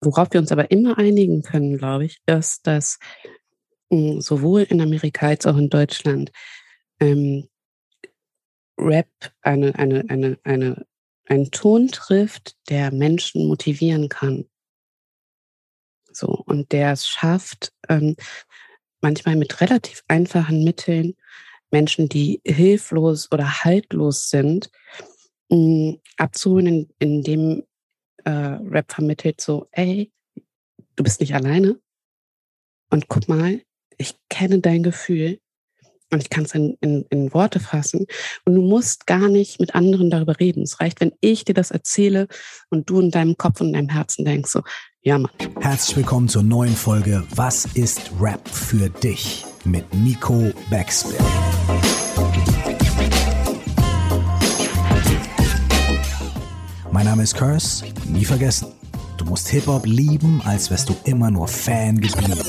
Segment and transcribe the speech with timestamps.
[0.00, 2.98] worauf wir uns aber immer einigen können, glaube ich, ist, dass
[3.90, 6.32] mh, hm, sowohl in Amerika als auch in Deutschland
[7.00, 7.48] ähm,
[8.78, 9.08] Rap
[9.42, 10.86] eine, eine, eine, eine,
[11.26, 14.46] einen Ton trifft, der Menschen motivieren kann.
[16.12, 18.16] So, und der es schafft, ähm,
[19.00, 21.14] manchmal mit relativ einfachen Mitteln
[21.70, 24.70] Menschen, die hilflos oder haltlos sind,
[25.50, 27.64] mh, hm, abzuholen, indem
[28.28, 30.12] äh, Rap vermittelt so, ey,
[30.96, 31.80] du bist nicht alleine.
[32.90, 33.60] Und guck mal,
[33.96, 35.40] ich kenne dein Gefühl
[36.10, 38.06] und ich kann es in, in, in Worte fassen.
[38.44, 40.62] Und du musst gar nicht mit anderen darüber reden.
[40.62, 42.28] Es reicht, wenn ich dir das erzähle
[42.70, 44.62] und du in deinem Kopf und in deinem Herzen denkst so,
[45.02, 45.32] ja Mann.
[45.60, 49.44] Herzlich willkommen zur neuen Folge Was ist Rap für dich?
[49.64, 51.24] mit Nico Backspin.
[56.98, 58.72] Mein Name ist Curse, nie vergessen.
[59.18, 62.40] Du musst Hip-Hop lieben, als wärst du immer nur Fan geblieben.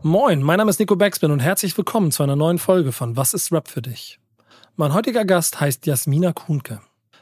[0.00, 3.34] Moin, mein Name ist Nico Backspin und herzlich willkommen zu einer neuen Folge von Was
[3.34, 4.18] ist Rap für dich?
[4.76, 6.80] Mein heutiger Gast heißt Jasmina Kuhnke.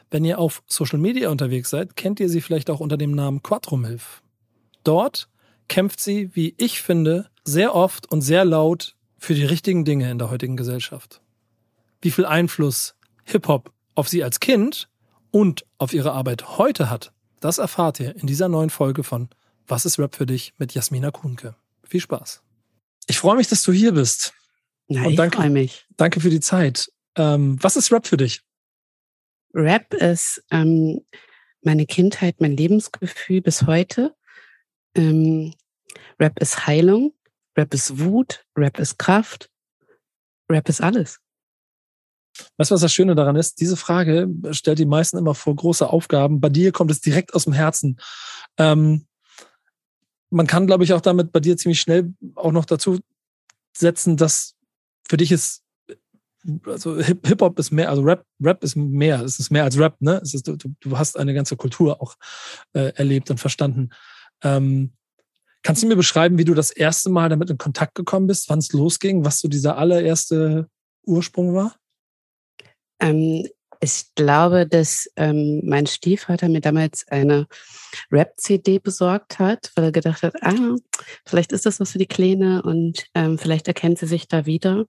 [0.09, 3.43] Wenn ihr auf Social Media unterwegs seid, kennt ihr sie vielleicht auch unter dem Namen
[3.43, 4.21] Quattromilf.
[4.85, 5.27] Dort
[5.67, 10.19] kämpft sie, wie ich finde, sehr oft und sehr laut für die richtigen Dinge in
[10.19, 11.19] der heutigen Gesellschaft.
[12.01, 12.95] Wie viel Einfluss
[13.25, 14.87] Hip-Hop auf sie als Kind
[15.31, 19.29] und auf ihre Arbeit heute hat, das erfahrt ihr in dieser neuen Folge von
[19.67, 21.55] Was ist Rap für dich mit Jasmina Kuhnke.
[21.83, 22.43] Viel Spaß.
[23.07, 24.33] Ich freue mich, dass du hier bist.
[24.87, 25.87] Ja, und danke, ich freue mich.
[25.97, 26.91] Danke für die Zeit.
[27.15, 28.41] Ähm, was ist Rap für dich?
[29.53, 31.01] Rap ist ähm,
[31.61, 34.15] meine Kindheit, mein Lebensgefühl bis heute.
[34.95, 35.53] Ähm,
[36.19, 37.13] Rap ist Heilung,
[37.57, 39.49] Rap ist Wut, Rap ist Kraft,
[40.49, 41.19] Rap ist alles.
[42.57, 43.59] Weißt du, was das Schöne daran ist?
[43.59, 46.39] Diese Frage stellt die meisten immer vor große Aufgaben.
[46.39, 47.97] Bei dir kommt es direkt aus dem Herzen.
[48.57, 49.05] Ähm,
[50.29, 52.99] man kann, glaube ich, auch damit bei dir ziemlich schnell auch noch dazu
[53.75, 54.55] setzen, dass
[55.07, 55.63] für dich ist,
[56.65, 60.21] also Hip-Hop ist mehr, also Rap, Rap ist mehr, es ist mehr als Rap, ne?
[60.23, 62.15] Ist, du, du hast eine ganze Kultur auch
[62.73, 63.89] äh, erlebt und verstanden.
[64.41, 64.93] Ähm,
[65.63, 68.59] kannst du mir beschreiben, wie du das erste Mal damit in Kontakt gekommen bist, wann
[68.59, 70.67] es losging, was so dieser allererste
[71.05, 71.75] Ursprung war?
[73.01, 73.45] Ähm,
[73.83, 77.47] ich glaube, dass ähm, mein Stiefvater mir damals eine
[78.11, 80.75] Rap-CD besorgt hat, weil er gedacht hat, ah,
[81.25, 84.85] vielleicht ist das was für die Kleine und ähm, vielleicht erkennt sie sich da wieder.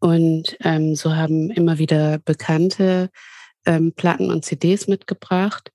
[0.00, 3.08] Und ähm, so haben immer wieder bekannte
[3.64, 5.72] ähm, Platten und CDs mitgebracht.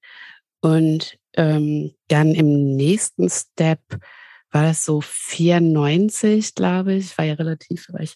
[0.62, 3.82] Und ähm, dann im nächsten Step
[4.52, 8.16] war das so 94, glaube ich, war ja relativ, war ich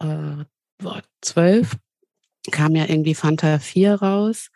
[0.00, 0.44] äh,
[0.78, 1.76] boah, 12
[2.50, 4.50] kam ja irgendwie Fanta 4 raus.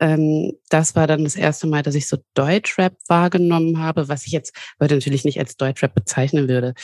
[0.00, 4.32] Ähm, das war dann das erste Mal, dass ich so Deutschrap wahrgenommen habe, was ich
[4.32, 6.74] jetzt heute natürlich nicht als Deutschrap bezeichnen würde.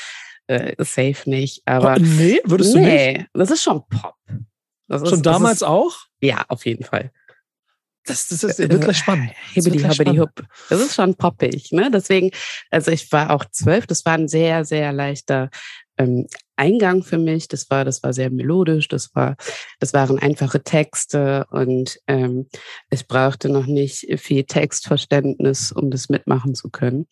[0.46, 1.96] Äh, safe nicht, aber.
[1.96, 3.30] Oh, nee, würdest nee, du nicht?
[3.34, 4.14] Das ist schon Pop.
[4.88, 5.96] Das schon ist, damals ist, auch?
[6.20, 7.12] Ja, auf jeden Fall.
[8.04, 9.30] Das, das ist äh, wirklich spannend.
[9.52, 10.42] Hibbidi, hibbidi, hupp.
[10.68, 11.90] Das ist schon poppig, ne?
[11.92, 12.30] Deswegen,
[12.70, 15.50] also ich war auch zwölf, das war ein sehr, sehr leichter
[15.98, 16.26] ähm,
[16.60, 17.48] Eingang für mich.
[17.48, 19.36] Das war, das war sehr melodisch, das war,
[19.78, 22.48] das waren einfache Texte und ähm,
[22.90, 27.06] ich brauchte noch nicht viel Textverständnis, um das mitmachen zu können.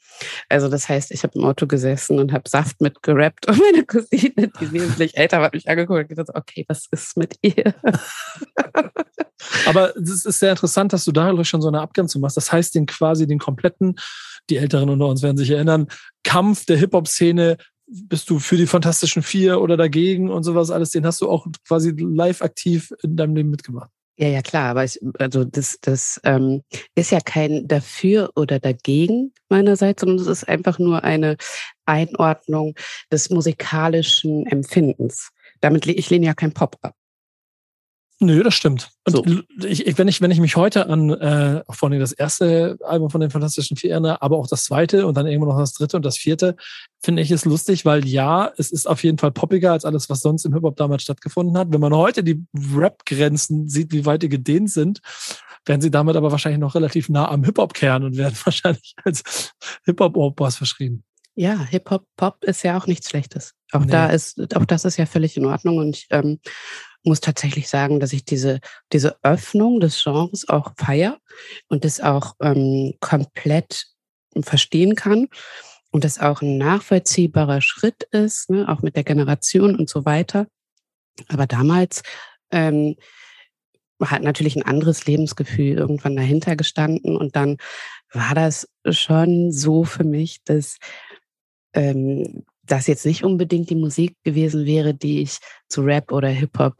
[0.50, 4.50] Also das heißt, ich habe im Auto gesessen und habe Saft mitgerappt und meine Cousine,
[4.60, 7.74] die wesentlich älter war, hat mich angeguckt und gesagt, okay, was ist mit ihr?
[9.66, 12.36] Aber es ist sehr interessant, dass du dadurch schon so eine Abgrenzung machst.
[12.36, 13.96] Das heißt, den quasi den kompletten,
[14.50, 15.86] die Älteren unter uns werden sich erinnern,
[16.22, 17.56] Kampf der Hip-Hop-Szene
[17.88, 21.46] bist du für die Fantastischen Vier oder dagegen und sowas alles, den hast du auch
[21.66, 23.90] quasi live aktiv in deinem Leben mitgemacht.
[24.20, 26.62] Ja, ja, klar, aber ich, also das, das ähm,
[26.96, 31.36] ist ja kein dafür oder dagegen meinerseits, sondern es ist einfach nur eine
[31.86, 32.74] Einordnung
[33.12, 35.30] des musikalischen Empfindens.
[35.60, 36.97] Damit ich lehne ja kein Pop ab.
[38.20, 38.90] Nö, das stimmt.
[39.06, 39.24] Und so.
[39.64, 43.10] ich, ich, wenn, ich, wenn ich mich heute an äh, vor allem das erste Album
[43.10, 45.96] von den Fantastischen Vier erinnere, aber auch das zweite und dann irgendwann noch das dritte
[45.96, 46.56] und das vierte,
[47.00, 50.20] finde ich es lustig, weil ja, es ist auf jeden Fall poppiger als alles, was
[50.20, 51.68] sonst im Hip-Hop damals stattgefunden hat.
[51.70, 52.44] Wenn man heute die
[52.74, 55.00] Rap-Grenzen sieht, wie weit die gedehnt sind,
[55.64, 59.52] werden sie damit aber wahrscheinlich noch relativ nah am Hip-Hop-Kern und werden wahrscheinlich als
[59.84, 61.04] Hip-Hop-Opers verschrieben.
[61.36, 63.54] Ja, Hip-Hop, Pop ist ja auch nichts Schlechtes.
[63.70, 63.92] Auch nee.
[63.92, 65.76] da ist, auch das ist ja völlig in Ordnung.
[65.76, 66.40] Und ich ähm,
[67.08, 68.60] muss tatsächlich sagen, dass ich diese,
[68.92, 71.18] diese Öffnung des Genres auch feier
[71.68, 73.86] und das auch ähm, komplett
[74.40, 75.28] verstehen kann
[75.90, 80.46] und das auch ein nachvollziehbarer Schritt ist, ne, auch mit der Generation und so weiter.
[81.28, 82.02] Aber damals
[82.50, 82.96] ähm,
[84.00, 87.56] hat natürlich ein anderes Lebensgefühl irgendwann dahinter gestanden und dann
[88.12, 90.76] war das schon so für mich, dass
[91.74, 95.38] ähm, das jetzt nicht unbedingt die Musik gewesen wäre, die ich
[95.68, 96.74] zu Rap oder Hip-Hop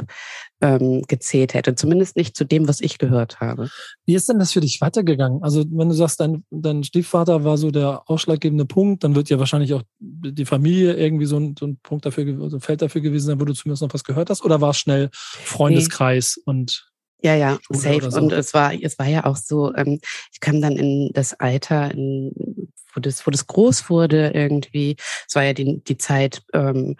[0.61, 1.75] ähm, gezählt hätte.
[1.75, 3.69] Zumindest nicht zu dem, was ich gehört habe.
[4.07, 5.43] Wie ist denn das für dich weitergegangen?
[5.43, 9.39] Also wenn du sagst, dein, dein Stiefvater war so der ausschlaggebende Punkt, dann wird ja
[9.39, 13.01] wahrscheinlich auch die Familie irgendwie so ein, so ein Punkt dafür, so ein Feld dafür
[13.01, 14.45] gewesen sein, wo du zumindest noch was gehört hast?
[14.45, 16.43] Oder war es schnell Freundeskreis nee.
[16.47, 16.89] und
[17.21, 18.11] ja, ja, Schule safe.
[18.11, 18.21] So.
[18.21, 19.99] Und es war, es war ja auch so, ähm,
[20.33, 22.33] ich kam dann in das Alter, in
[22.99, 24.97] wo das, wo das groß wurde irgendwie.
[25.27, 26.97] Es war ja die, die Zeit, ähm,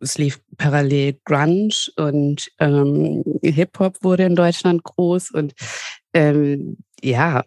[0.00, 5.54] es lief parallel Grunge und ähm, Hip-Hop wurde in Deutschland groß und
[6.14, 7.44] ähm, ja,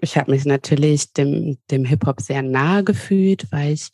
[0.00, 3.88] ich habe mich natürlich dem, dem Hip-Hop sehr nahe gefühlt, weil ich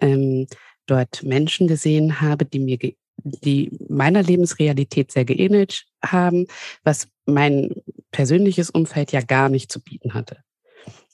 [0.00, 0.46] ähm,
[0.86, 2.78] dort Menschen gesehen habe, die mir
[3.22, 6.46] die meiner Lebensrealität sehr geähnelt haben,
[6.82, 7.70] was mein
[8.10, 10.38] persönliches Umfeld ja gar nicht zu bieten hatte.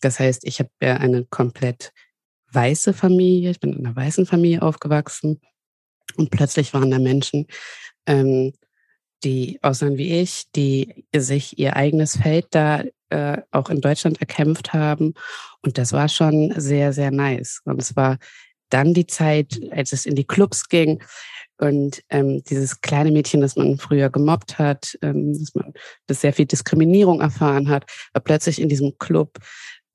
[0.00, 1.92] Das heißt, ich habe ja eine komplett
[2.52, 5.40] weiße Familie, ich bin in einer weißen Familie aufgewachsen
[6.16, 7.46] und plötzlich waren da Menschen,
[8.06, 8.52] ähm,
[9.22, 14.72] die aussehen wie ich, die sich ihr eigenes Feld da äh, auch in Deutschland erkämpft
[14.72, 15.14] haben.
[15.62, 17.60] Und das war schon sehr, sehr nice.
[17.64, 18.18] Und es war
[18.70, 21.02] dann die Zeit, als es in die Clubs ging
[21.58, 25.74] und ähm, dieses kleine Mädchen, das man früher gemobbt hat, ähm, dass man
[26.06, 29.38] das sehr viel Diskriminierung erfahren hat, war plötzlich in diesem Club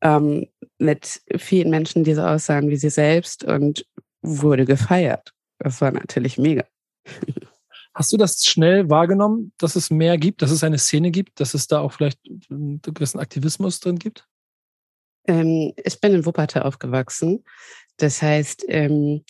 [0.02, 0.48] ähm,
[0.78, 3.86] mit vielen Menschen, die so aussahen wie sie selbst und
[4.22, 5.34] wurde gefeiert.
[5.60, 6.66] Das war natürlich mega.
[7.94, 11.54] Hast du das schnell wahrgenommen, dass es mehr gibt, dass es eine Szene gibt, dass
[11.54, 12.20] es da auch vielleicht
[12.50, 14.28] einen gewissen Aktivismus drin gibt?
[15.28, 17.46] Ähm, ich bin in Wuppertal aufgewachsen.
[17.98, 19.24] Das heißt, ähm,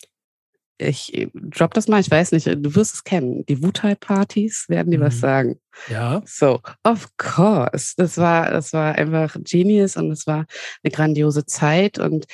[0.78, 3.44] ich äh, drop das mal, ich weiß nicht, du wirst es kennen.
[3.46, 5.04] Die Wutai-Partys werden dir mhm.
[5.04, 5.60] was sagen.
[5.88, 6.22] Ja.
[6.24, 7.94] So, of course.
[7.96, 10.46] Das war, das war einfach genius und es war
[10.82, 12.26] eine grandiose Zeit und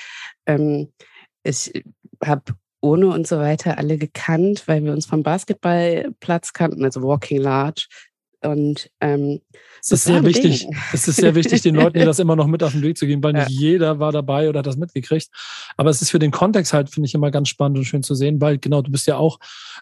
[0.46, 0.92] ähm,
[1.44, 1.72] ich
[2.24, 2.42] habe
[2.80, 7.86] ohne und so weiter alle gekannt, weil wir uns vom Basketballplatz kannten, also Walking Large.
[8.42, 9.40] Und ähm,
[9.80, 10.66] es ist sehr wichtig.
[10.92, 13.22] Es ist sehr wichtig, den Leuten das immer noch mit auf den Weg zu geben,
[13.22, 13.44] weil ja.
[13.44, 15.28] nicht jeder war dabei oder hat das mitgekriegt.
[15.76, 18.16] Aber es ist für den Kontext halt, finde ich, immer ganz spannend und schön zu
[18.16, 19.38] sehen, weil genau, du bist ja auch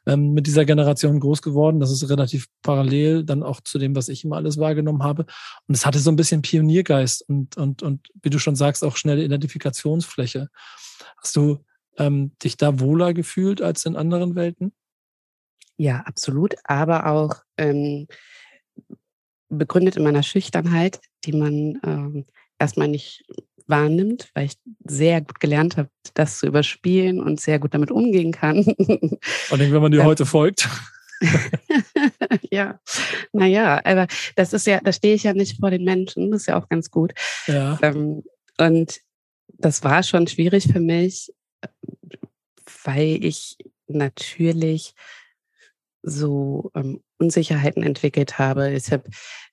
[0.06, 1.80] ähm, mit dieser Generation groß geworden.
[1.80, 5.24] Das ist relativ parallel dann auch zu dem, was ich immer alles wahrgenommen habe.
[5.66, 8.96] Und es hatte so ein bisschen Pioniergeist und, und, und wie du schon sagst, auch
[8.96, 10.48] schnelle Identifikationsfläche.
[11.16, 11.64] Hast du
[11.96, 14.72] ähm, dich da wohler gefühlt als in anderen Welten?
[15.76, 16.56] Ja, absolut.
[16.64, 18.06] Aber auch ähm,
[19.50, 22.26] begründet in meiner Schüchternheit, die man ähm,
[22.58, 23.24] erstmal nicht
[23.66, 28.32] wahrnimmt, weil ich sehr gut gelernt habe, das zu überspielen und sehr gut damit umgehen
[28.32, 28.64] kann.
[28.66, 29.20] Und
[29.58, 30.68] wenn man dir heute folgt.
[32.50, 32.80] ja,
[33.32, 34.06] naja, aber
[34.36, 36.68] das ist ja, da stehe ich ja nicht vor den Menschen, das ist ja auch
[36.68, 37.12] ganz gut.
[37.46, 37.78] Ja.
[37.82, 38.22] Ähm,
[38.58, 39.00] und
[39.48, 41.32] das war schon schwierig für mich,
[42.84, 44.94] weil ich natürlich
[46.02, 48.72] so ähm, Unsicherheiten entwickelt habe.
[48.72, 49.04] Ich habe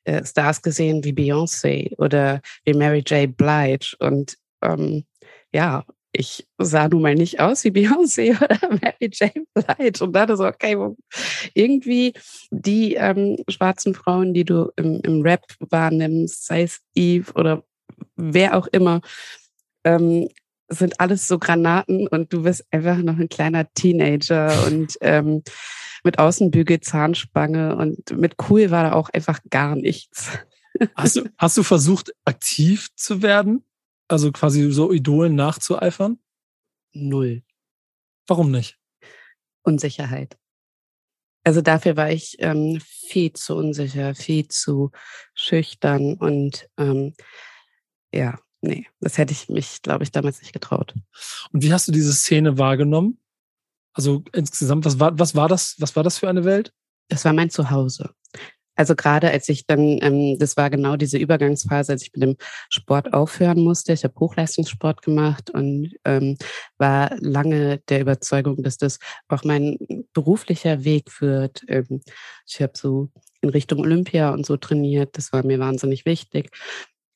[0.04, 3.36] äh, Stars gesehen wie Beyoncé oder wie Mary J.
[3.36, 5.06] Blige und ähm,
[5.54, 9.32] ja, ich sah nun mal nicht aus wie Beyoncé oder Mary J.
[9.54, 10.78] Blige und dachte so, okay,
[11.54, 12.14] irgendwie
[12.52, 17.64] die ähm, schwarzen Frauen, die du im, im Rap wahrnimmst, sei es Eve oder
[18.16, 19.02] wer auch immer,
[19.84, 20.30] ähm,
[20.70, 25.44] sind alles so Granaten und du bist einfach noch ein kleiner Teenager und ähm,
[26.08, 30.30] mit Außenbügel, Zahnspange und mit cool war da auch einfach gar nichts.
[30.96, 33.66] Hast du, hast du versucht, aktiv zu werden?
[34.08, 36.20] Also quasi so Idolen nachzueifern?
[36.94, 37.44] Null.
[38.26, 38.80] Warum nicht?
[39.64, 40.38] Unsicherheit.
[41.44, 44.92] Also dafür war ich ähm, viel zu unsicher, viel zu
[45.34, 47.16] schüchtern und ähm,
[48.14, 50.94] ja, nee, das hätte ich mich, glaube ich, damals nicht getraut.
[51.52, 53.20] Und wie hast du diese Szene wahrgenommen?
[53.98, 56.72] Also insgesamt, was war, was war das, was war das für eine Welt?
[57.10, 58.12] Das war mein Zuhause.
[58.76, 62.36] Also gerade als ich dann, ähm, das war genau diese Übergangsphase, als ich mit dem
[62.70, 63.92] Sport aufhören musste.
[63.94, 66.38] Ich habe Hochleistungssport gemacht und ähm,
[66.78, 69.00] war lange der Überzeugung, dass das
[69.30, 69.80] auch mein
[70.14, 71.64] beruflicher Weg wird.
[71.68, 72.02] Ähm,
[72.48, 73.10] ich habe so
[73.42, 75.18] in Richtung Olympia und so trainiert.
[75.18, 76.52] Das war mir wahnsinnig wichtig.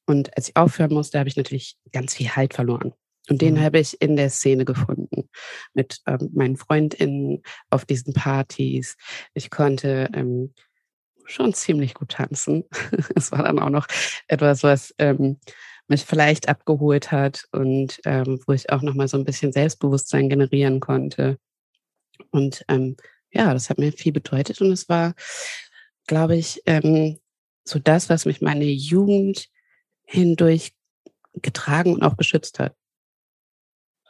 [0.08, 2.94] Und als ich aufhören musste, habe ich natürlich ganz viel Halt verloren.
[3.32, 3.62] Und den mhm.
[3.62, 5.30] habe ich in der Szene gefunden
[5.74, 8.98] mit ähm, meinen FreundInnen auf diesen Partys.
[9.34, 10.54] Ich konnte ähm,
[11.24, 12.66] schon ziemlich gut tanzen.
[13.16, 13.88] Es war dann auch noch
[14.28, 15.40] etwas, was ähm,
[15.88, 20.28] mich vielleicht abgeholt hat und ähm, wo ich auch noch mal so ein bisschen Selbstbewusstsein
[20.28, 21.38] generieren konnte.
[22.32, 22.98] Und ähm,
[23.32, 25.14] ja, das hat mir viel bedeutet und es war,
[26.06, 27.18] glaube ich, ähm,
[27.64, 29.48] so das, was mich meine Jugend
[30.04, 30.74] hindurch
[31.36, 32.76] getragen und auch beschützt hat.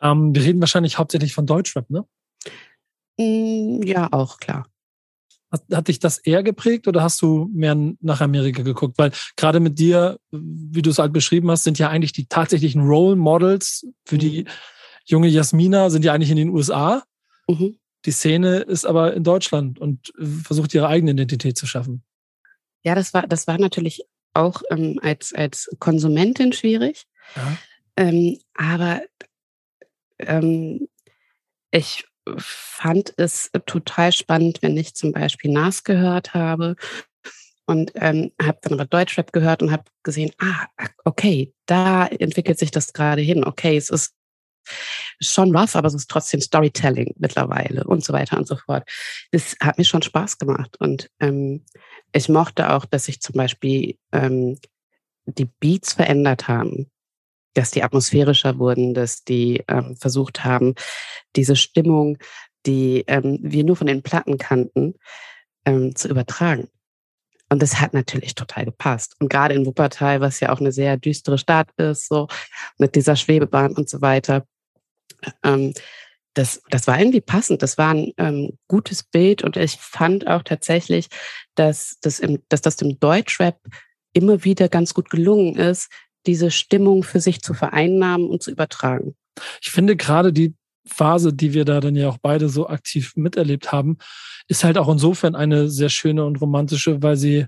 [0.02, 2.06] Ähm, wir reden wahrscheinlich hauptsächlich von Deutschrap, ne?
[3.18, 4.68] Mm, ja, auch klar.
[5.52, 8.98] Hat, hat dich das eher geprägt oder hast du mehr nach Amerika geguckt?
[8.98, 12.82] Weil gerade mit dir, wie du es halt beschrieben hast, sind ja eigentlich die tatsächlichen
[12.82, 14.48] Role Models für die mhm.
[15.06, 17.04] junge Jasmina, sind ja eigentlich in den USA.
[17.48, 17.78] Mhm.
[18.06, 22.04] Die Szene ist aber in Deutschland und versucht ihre eigene Identität zu schaffen.
[22.84, 24.04] Ja, das war, das war natürlich
[24.34, 27.06] auch ähm, als, als Konsumentin schwierig.
[27.36, 27.58] Ja.
[27.98, 29.02] Ähm, aber
[30.28, 30.88] ähm,
[31.72, 32.06] ich
[32.38, 36.76] fand es total spannend, wenn ich zum Beispiel Nas gehört habe
[37.66, 40.68] und ähm, habe dann aber Deutschrap gehört und habe gesehen, ah,
[41.06, 43.44] okay, da entwickelt sich das gerade hin.
[43.44, 44.14] Okay, es ist
[45.20, 48.88] schon rough, aber es ist trotzdem Storytelling mittlerweile und so weiter und so fort.
[49.32, 51.66] Das hat mir schon Spaß gemacht und ähm,
[52.14, 54.58] ich mochte auch, dass sich zum Beispiel ähm,
[55.26, 56.92] die Beats verändert haben
[57.54, 60.76] dass die atmosphärischer wurden, dass die ähm, versucht haben,
[61.36, 62.18] diese Stimmung,
[62.66, 64.96] die ähm, wir nur von den Platten kannten,
[65.66, 66.70] ähm, zu übertragen.
[67.50, 69.16] Und das hat natürlich total gepasst.
[69.20, 72.28] Und gerade in Wuppertal, was ja auch eine sehr düstere Stadt ist, so
[72.78, 74.46] mit dieser Schwebebahn und so weiter,
[75.44, 75.74] ähm,
[76.34, 77.62] das, das war irgendwie passend.
[77.62, 79.44] Das war ein ähm, gutes Bild.
[79.44, 81.10] Und ich fand auch tatsächlich,
[81.56, 83.60] dass das, im, dass das im Deutschrap
[84.14, 85.90] immer wieder ganz gut gelungen ist,
[86.26, 89.16] diese Stimmung für sich zu vereinnahmen und zu übertragen.
[89.62, 93.72] Ich finde gerade die Phase, die wir da dann ja auch beide so aktiv miterlebt
[93.72, 93.98] haben,
[94.48, 97.46] ist halt auch insofern eine sehr schöne und romantische, weil sie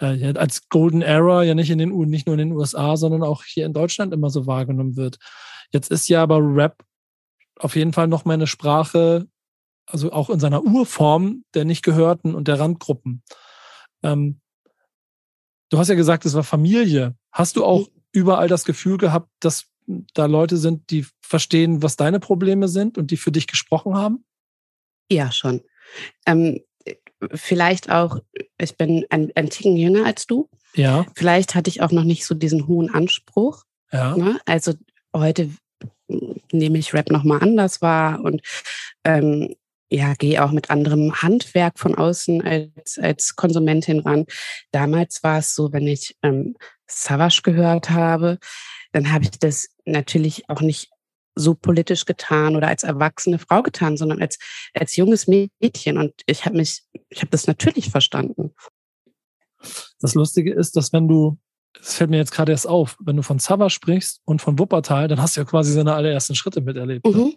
[0.00, 3.44] äh, als Golden Era ja nicht in den nicht nur in den USA, sondern auch
[3.44, 5.18] hier in Deutschland immer so wahrgenommen wird.
[5.70, 6.84] Jetzt ist ja aber Rap
[7.58, 9.26] auf jeden Fall noch mal eine Sprache,
[9.86, 13.22] also auch in seiner Urform der nicht gehörten und der Randgruppen.
[14.02, 14.40] Ähm,
[15.70, 17.14] du hast ja gesagt, es war Familie.
[17.32, 19.66] Hast du auch überall das Gefühl gehabt, dass
[20.14, 24.24] da Leute sind, die verstehen, was deine Probleme sind und die für dich gesprochen haben?
[25.10, 25.62] Ja, schon.
[26.26, 26.60] Ähm,
[27.32, 28.18] vielleicht auch,
[28.58, 30.48] ich bin ein, ein Ticken jünger als du.
[30.74, 31.06] Ja.
[31.14, 33.64] Vielleicht hatte ich auch noch nicht so diesen hohen Anspruch.
[33.90, 34.16] Ja.
[34.16, 34.40] Ne?
[34.46, 34.74] Also
[35.14, 35.50] heute
[36.52, 38.42] nehme ich Rap nochmal anders wahr und
[39.04, 39.54] ähm,
[39.92, 44.24] ja, gehe auch mit anderem Handwerk von außen als, als Konsumentin ran.
[44.70, 46.56] Damals war es so, wenn ich ähm,
[46.86, 48.38] Savage gehört habe,
[48.92, 50.90] dann habe ich das natürlich auch nicht
[51.34, 54.38] so politisch getan oder als erwachsene Frau getan, sondern als,
[54.74, 55.98] als junges Mädchen.
[55.98, 58.54] Und ich habe mich, ich habe das natürlich verstanden.
[60.00, 61.38] Das Lustige ist, dass wenn du,
[61.74, 65.08] das fällt mir jetzt gerade erst auf, wenn du von Savage sprichst und von Wuppertal,
[65.08, 67.06] dann hast du ja quasi seine allerersten Schritte miterlebt.
[67.06, 67.34] Ne?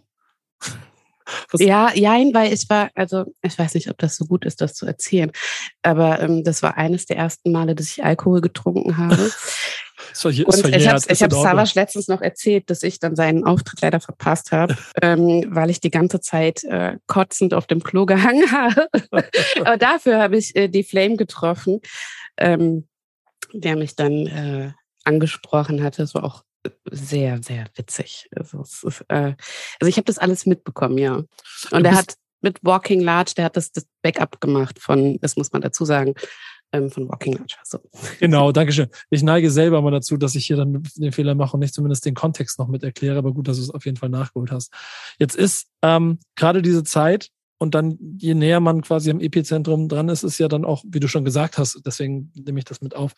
[1.51, 1.61] Was?
[1.61, 4.73] Ja, ja, weil ich war, also ich weiß nicht, ob das so gut ist, das
[4.73, 5.31] zu erzählen,
[5.81, 9.31] aber ähm, das war eines der ersten Male, dass ich Alkohol getrunken habe.
[10.13, 13.81] So, und ich habe ich hab Savas letztens noch erzählt, dass ich dann seinen Auftritt
[13.81, 18.51] leider verpasst habe, ähm, weil ich die ganze Zeit äh, kotzend auf dem Klo gehangen
[18.51, 18.87] habe.
[19.59, 21.81] Aber dafür habe ich äh, die Flame getroffen,
[22.37, 22.87] ähm,
[23.53, 24.71] der mich dann äh,
[25.03, 26.43] angesprochen hatte, so auch
[26.89, 28.29] sehr, sehr witzig.
[28.35, 29.35] Also, ist, äh,
[29.79, 31.23] also ich habe das alles mitbekommen, ja.
[31.71, 35.51] Und er hat mit Walking Large, der hat das, das Backup gemacht von, das muss
[35.51, 36.13] man dazu sagen,
[36.71, 37.55] ähm, von Walking Large.
[37.63, 37.79] So.
[38.19, 38.87] Genau, danke schön.
[39.09, 42.05] Ich neige selber mal dazu, dass ich hier dann den Fehler mache und nicht zumindest
[42.05, 44.71] den Kontext noch mit erkläre, aber gut, dass du es auf jeden Fall nachgeholt hast.
[45.19, 50.09] Jetzt ist ähm, gerade diese Zeit, und dann, je näher man quasi am Epizentrum dran
[50.09, 52.95] ist, ist ja dann auch, wie du schon gesagt hast, deswegen nehme ich das mit
[52.95, 53.13] auf,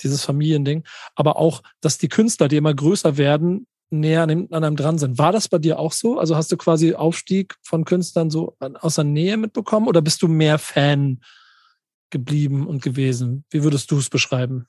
[0.00, 0.84] dieses Familiending.
[1.16, 5.18] Aber auch, dass die Künstler, die immer größer werden, näher an einem dran sind.
[5.18, 6.18] War das bei dir auch so?
[6.18, 10.28] Also hast du quasi Aufstieg von Künstlern so aus der Nähe mitbekommen oder bist du
[10.28, 11.20] mehr Fan
[12.10, 13.44] geblieben und gewesen?
[13.50, 14.68] Wie würdest du es beschreiben?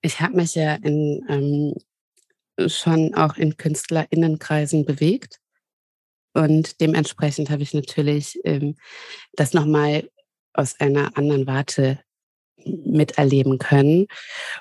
[0.00, 5.41] Ich habe mich ja in, ähm, schon auch in KünstlerInnenkreisen bewegt.
[6.34, 8.76] Und dementsprechend habe ich natürlich ähm,
[9.34, 10.08] das nochmal
[10.54, 12.00] aus einer anderen Warte
[12.64, 14.06] miterleben können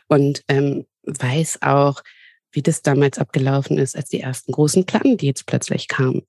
[0.07, 2.01] und ähm, weiß auch,
[2.53, 6.23] wie das damals abgelaufen ist, als die ersten großen Platten, die jetzt plötzlich kamen.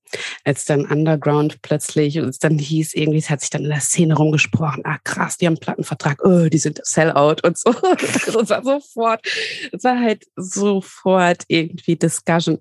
[0.44, 3.80] Als dann Underground plötzlich, und es dann hieß, irgendwie, es hat sich dann in der
[3.80, 7.70] Szene rumgesprochen, ah krass, die haben einen Plattenvertrag, oh, die sind Sellout und so.
[8.38, 9.26] Und war sofort,
[9.72, 12.60] es war halt sofort irgendwie Discussion.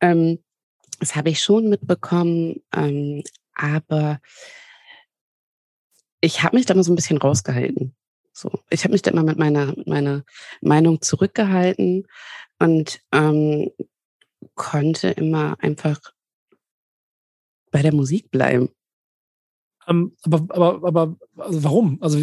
[0.00, 0.43] Ähm,
[0.98, 3.22] das habe ich schon mitbekommen, ähm,
[3.54, 4.20] aber
[6.20, 7.94] ich habe mich da mal so ein bisschen rausgehalten.
[8.32, 10.24] So, ich habe mich da immer mit meiner, mit meiner
[10.60, 12.06] Meinung zurückgehalten
[12.58, 13.70] und ähm,
[14.54, 16.00] konnte immer einfach
[17.70, 18.70] bei der Musik bleiben.
[19.86, 21.98] Ähm, aber, aber, aber also warum?
[22.00, 22.18] Also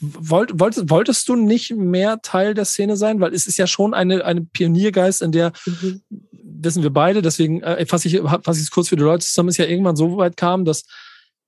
[0.00, 3.20] wollt, wolltest, wolltest du nicht mehr Teil der Szene sein?
[3.20, 6.02] Weil es ist ja schon eine, eine Pioniergeist, in der, mhm.
[6.40, 9.66] wissen wir beide, deswegen äh, fasse ich es kurz für die Leute zusammen, ist ja
[9.66, 10.84] irgendwann so weit kam, dass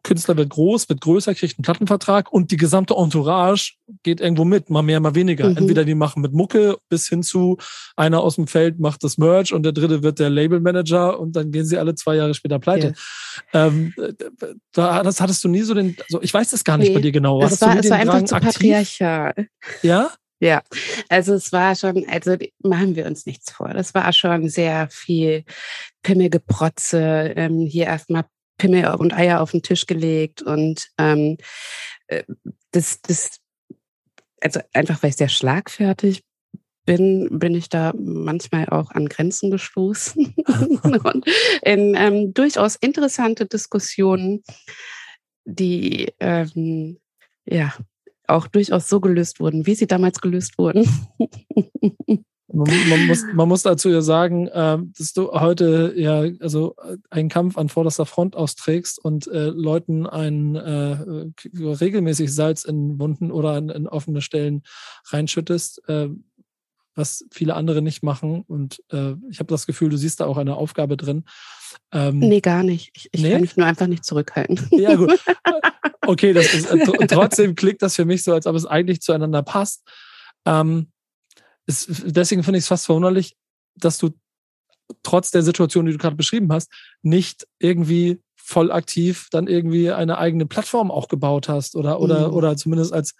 [0.03, 4.71] Künstler wird groß, wird größer, kriegt einen Plattenvertrag und die gesamte Entourage geht irgendwo mit,
[4.71, 5.49] mal mehr, mal weniger.
[5.49, 5.57] Mhm.
[5.57, 7.59] Entweder die machen mit Mucke bis hin zu
[7.97, 11.50] einer aus dem Feld macht das Merch und der dritte wird der Labelmanager und dann
[11.50, 12.95] gehen sie alle zwei Jahre später pleite.
[13.53, 13.67] Ja.
[13.67, 13.95] Ähm,
[14.73, 17.00] da, das hattest du nie so den, so, ich weiß das gar nicht nee, bei
[17.00, 17.43] dir genau.
[17.43, 19.35] Es war, es war einfach zu patriarchal.
[19.83, 20.11] Ja?
[20.38, 20.62] Ja,
[21.09, 23.71] also es war schon, also machen wir uns nichts vor.
[23.71, 25.45] Das war schon sehr viel
[26.03, 28.25] Pimmelgeprotze, ähm, hier erstmal
[28.59, 31.37] Pimmel und Eier auf den Tisch gelegt und ähm,
[32.09, 32.25] äh,
[32.71, 33.41] das, das,
[34.41, 36.23] also einfach weil ich sehr schlagfertig
[36.85, 40.35] bin, bin ich da manchmal auch an Grenzen gestoßen
[40.83, 41.27] und
[41.63, 44.43] in ähm, durchaus interessante Diskussionen,
[45.45, 46.99] die ähm,
[47.45, 47.75] ja
[48.29, 50.89] auch durchaus so gelöst wurden, wie sie damals gelöst wurden.
[52.49, 56.76] Man, man, muss, man muss dazu ja sagen, äh, dass du heute ja also
[57.11, 60.97] einen Kampf an vorderster Front austrägst und äh, Leuten ein äh,
[61.59, 64.62] regelmäßig Salz in Wunden oder in, in offene Stellen
[65.09, 66.09] reinschüttest, äh,
[66.95, 68.45] was viele andere nicht machen.
[68.47, 71.25] Und äh, ich habe das Gefühl, du siehst da auch eine Aufgabe drin.
[71.93, 72.93] Ähm, nee, gar nicht.
[72.95, 73.33] Ich, ich nee?
[73.33, 74.61] kann mich nur einfach nicht zurückhalten.
[74.71, 75.19] Ja, gut.
[76.09, 79.43] Okay, das ist, äh, trotzdem klingt das für mich so, als ob es eigentlich zueinander
[79.43, 79.83] passt.
[80.45, 80.93] Ähm,
[81.67, 83.37] ist, deswegen finde ich es fast verwunderlich,
[83.75, 84.11] dass du
[85.03, 86.71] trotz der Situation, die du gerade beschrieben hast,
[87.03, 92.35] nicht irgendwie voll aktiv dann irgendwie eine eigene Plattform auch gebaut hast oder, oder, mhm.
[92.35, 93.15] oder zumindest als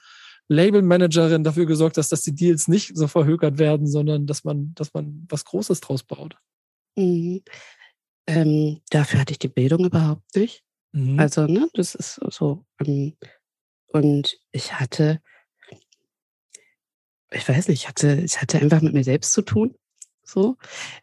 [0.49, 4.95] Labelmanagerin dafür gesorgt hast, dass die Deals nicht so verhökert werden, sondern dass man, dass
[4.95, 6.37] man was Großes draus baut.
[6.97, 7.43] Mhm.
[8.29, 10.63] Ähm, dafür hatte ich die Bildung überhaupt nicht.
[10.93, 11.19] Mhm.
[11.19, 12.65] Also, ne, das ist so.
[12.85, 13.15] Ähm,
[13.89, 15.21] und ich hatte
[17.31, 19.75] ich weiß nicht, ich hatte, ich hatte einfach mit mir selbst zu tun.
[20.25, 20.57] So.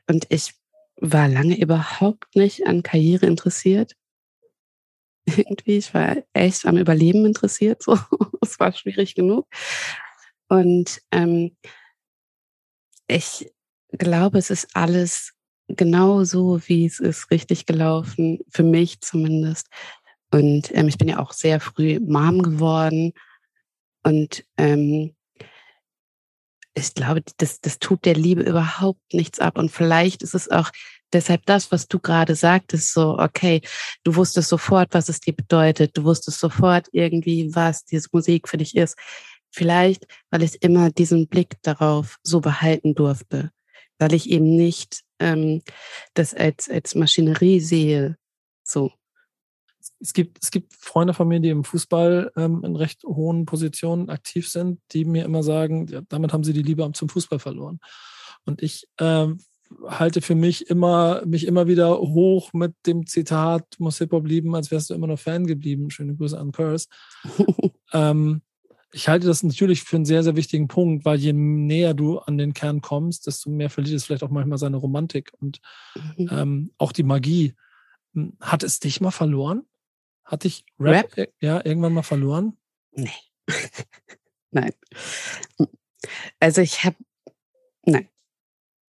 [0.07, 0.53] Und ich
[0.97, 3.95] war lange überhaupt nicht an Karriere interessiert.
[5.25, 7.83] Irgendwie, ich war echt am Überleben interessiert.
[7.83, 7.97] So.
[8.41, 9.47] Es war schwierig genug.
[10.49, 11.55] Und ähm,
[13.07, 13.49] ich
[13.91, 15.33] glaube, es ist alles
[15.67, 19.69] genau so, wie es ist, richtig gelaufen, für mich zumindest.
[20.31, 23.13] Und ähm, ich bin ja auch sehr früh Mom geworden.
[24.03, 25.15] Und ähm,
[26.75, 29.57] ich glaube, das, das tut der Liebe überhaupt nichts ab.
[29.57, 30.71] Und vielleicht ist es auch
[31.11, 33.61] deshalb das, was du gerade sagtest, so, okay,
[34.03, 35.97] du wusstest sofort, was es dir bedeutet.
[35.97, 38.97] Du wusstest sofort irgendwie, was diese Musik für dich ist.
[39.51, 43.51] Vielleicht, weil ich immer diesen Blick darauf so behalten durfte,
[43.99, 45.61] weil ich eben nicht ähm,
[46.15, 48.17] das als, als Maschinerie sehe.
[48.63, 48.91] So
[49.99, 54.09] es gibt, es gibt Freunde von mir, die im Fußball ähm, in recht hohen Positionen
[54.09, 57.79] aktiv sind, die mir immer sagen, ja, damit haben sie die Liebe zum Fußball verloren.
[58.45, 59.39] Und ich ähm,
[59.87, 64.71] halte für mich immer, mich immer wieder hoch mit dem Zitat, muss Hip-Hop lieben, als
[64.71, 65.89] wärst du immer noch Fan geblieben.
[65.89, 66.87] Schöne Grüße an Curse.
[67.93, 68.41] ähm,
[68.91, 72.37] ich halte das natürlich für einen sehr, sehr wichtigen Punkt, weil je näher du an
[72.37, 75.59] den Kern kommst, desto mehr verliert es vielleicht auch manchmal seine Romantik und
[75.95, 76.29] mhm.
[76.31, 77.55] ähm, auch die Magie.
[78.13, 79.63] Hm, hat es dich mal verloren?
[80.25, 81.33] Hatte ich Rap, Rap?
[81.39, 82.57] ja irgendwann mal verloren?
[82.91, 83.09] Nee.
[84.51, 84.73] nein.
[86.39, 86.97] Also ich habe
[87.85, 88.09] nein.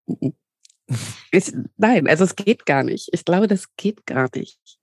[1.33, 3.09] Ich, nein, also es geht gar nicht.
[3.12, 4.79] Ich glaube, das geht gar nicht.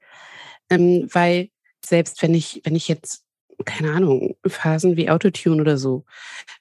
[0.70, 1.50] Ähm, weil
[1.86, 3.24] selbst wenn ich, wenn ich jetzt,
[3.66, 6.06] keine Ahnung, Phasen wie Autotune oder so,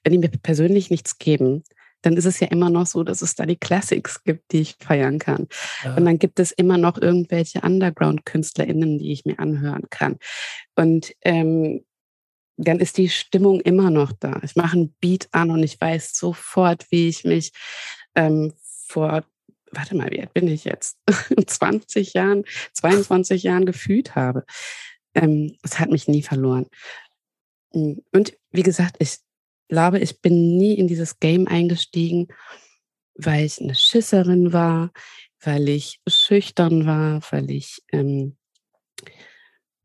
[0.03, 1.63] wenn die mir persönlich nichts geben,
[2.01, 4.75] dann ist es ja immer noch so, dass es da die Classics gibt, die ich
[4.79, 5.47] feiern kann.
[5.83, 5.95] Ja.
[5.95, 10.17] Und dann gibt es immer noch irgendwelche Underground-KünstlerInnen, die ich mir anhören kann.
[10.75, 11.83] Und ähm,
[12.57, 14.39] dann ist die Stimmung immer noch da.
[14.43, 17.51] Ich mache einen Beat an und ich weiß sofort, wie ich mich
[18.15, 18.53] ähm,
[18.87, 19.23] vor,
[19.71, 20.97] warte mal, wie alt bin ich jetzt?
[21.47, 24.45] 20 Jahren, 22 Jahren gefühlt habe.
[25.13, 26.67] Ähm, es hat mich nie verloren.
[27.73, 29.19] Und wie gesagt, ich
[29.71, 32.27] glaube, ich bin nie in dieses Game eingestiegen,
[33.15, 34.91] weil ich eine Schisserin war,
[35.39, 38.37] weil ich schüchtern war, weil ich ähm,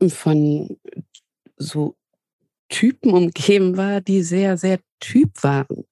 [0.08, 0.76] von
[1.56, 1.96] so
[2.68, 5.86] Typen umgeben war, die sehr, sehr Typ waren,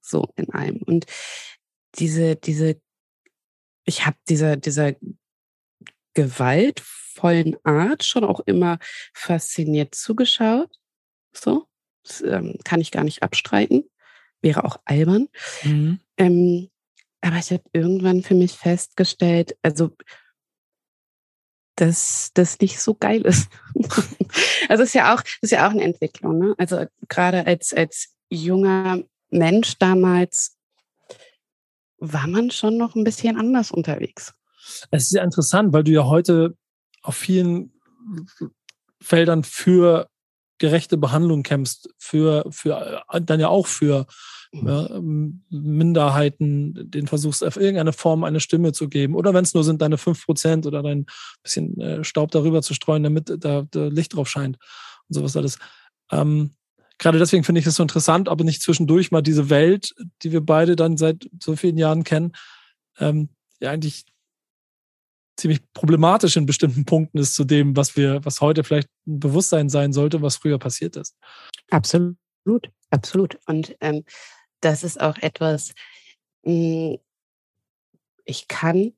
[0.00, 0.80] so in einem.
[0.82, 1.06] Und
[1.96, 2.80] diese, diese,
[3.84, 4.94] ich habe dieser, dieser
[6.14, 8.78] gewaltvollen Art schon auch immer
[9.12, 10.70] fasziniert zugeschaut,
[11.32, 11.66] so.
[12.04, 13.84] Das ähm, kann ich gar nicht abstreiten.
[14.40, 15.28] Wäre auch albern.
[15.62, 16.00] Mhm.
[16.16, 16.68] Ähm,
[17.20, 19.92] aber ich habe irgendwann für mich festgestellt, also
[21.76, 23.48] dass das nicht so geil ist.
[24.68, 26.38] also ist ja auch, ist ja auch eine Entwicklung.
[26.38, 26.54] Ne?
[26.58, 30.56] Also gerade als als junger Mensch damals
[31.98, 34.34] war man schon noch ein bisschen anders unterwegs.
[34.90, 36.56] Es ist ja interessant, weil du ja heute
[37.02, 37.72] auf vielen
[39.00, 40.08] Feldern für
[40.62, 44.06] gerechte Behandlung kämpfst, für, für dann ja auch für
[44.52, 44.68] mhm.
[44.68, 45.00] ja,
[45.50, 49.16] Minderheiten, den versuchst, auf irgendeine Form eine Stimme zu geben.
[49.16, 51.06] Oder wenn es nur sind, deine fünf Prozent oder dein
[51.42, 54.56] bisschen äh, Staub darüber zu streuen, damit da, da Licht drauf scheint
[55.08, 55.58] und sowas alles.
[56.12, 56.52] Ähm,
[56.96, 60.42] gerade deswegen finde ich es so interessant, aber nicht zwischendurch mal diese Welt, die wir
[60.42, 62.34] beide dann seit so vielen Jahren kennen,
[63.00, 64.04] ähm, ja eigentlich
[65.36, 69.68] ziemlich problematisch in bestimmten Punkten ist zu dem, was wir, was heute vielleicht ein Bewusstsein
[69.68, 71.16] sein sollte, was früher passiert ist.
[71.70, 72.16] Absolut,
[72.90, 73.38] absolut.
[73.46, 74.04] Und ähm,
[74.60, 75.74] das ist auch etwas,
[76.44, 76.98] mh, hm,
[78.24, 78.92] ich kann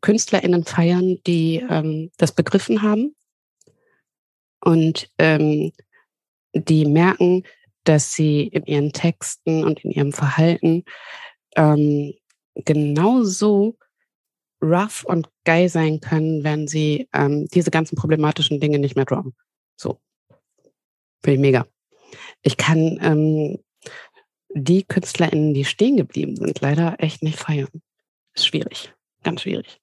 [0.00, 3.14] KünstlerInnen feiern, die ähm, das begriffen haben
[4.60, 5.72] und ähm,
[6.54, 7.44] die merken,
[7.84, 10.84] dass sie in ihren Texten und in ihrem Verhalten
[11.56, 12.14] ähm,
[12.54, 13.76] genauso
[14.62, 19.34] rough und geil sein können, wenn sie ähm, diese ganzen problematischen Dinge nicht mehr droppen.
[19.76, 19.98] So.
[21.22, 21.66] Finde ich mega.
[22.42, 23.58] Ich kann ähm,
[24.54, 27.68] die KünstlerInnen, die stehen geblieben sind, leider echt nicht feiern.
[28.34, 28.92] Ist schwierig.
[29.22, 29.80] Ganz schwierig.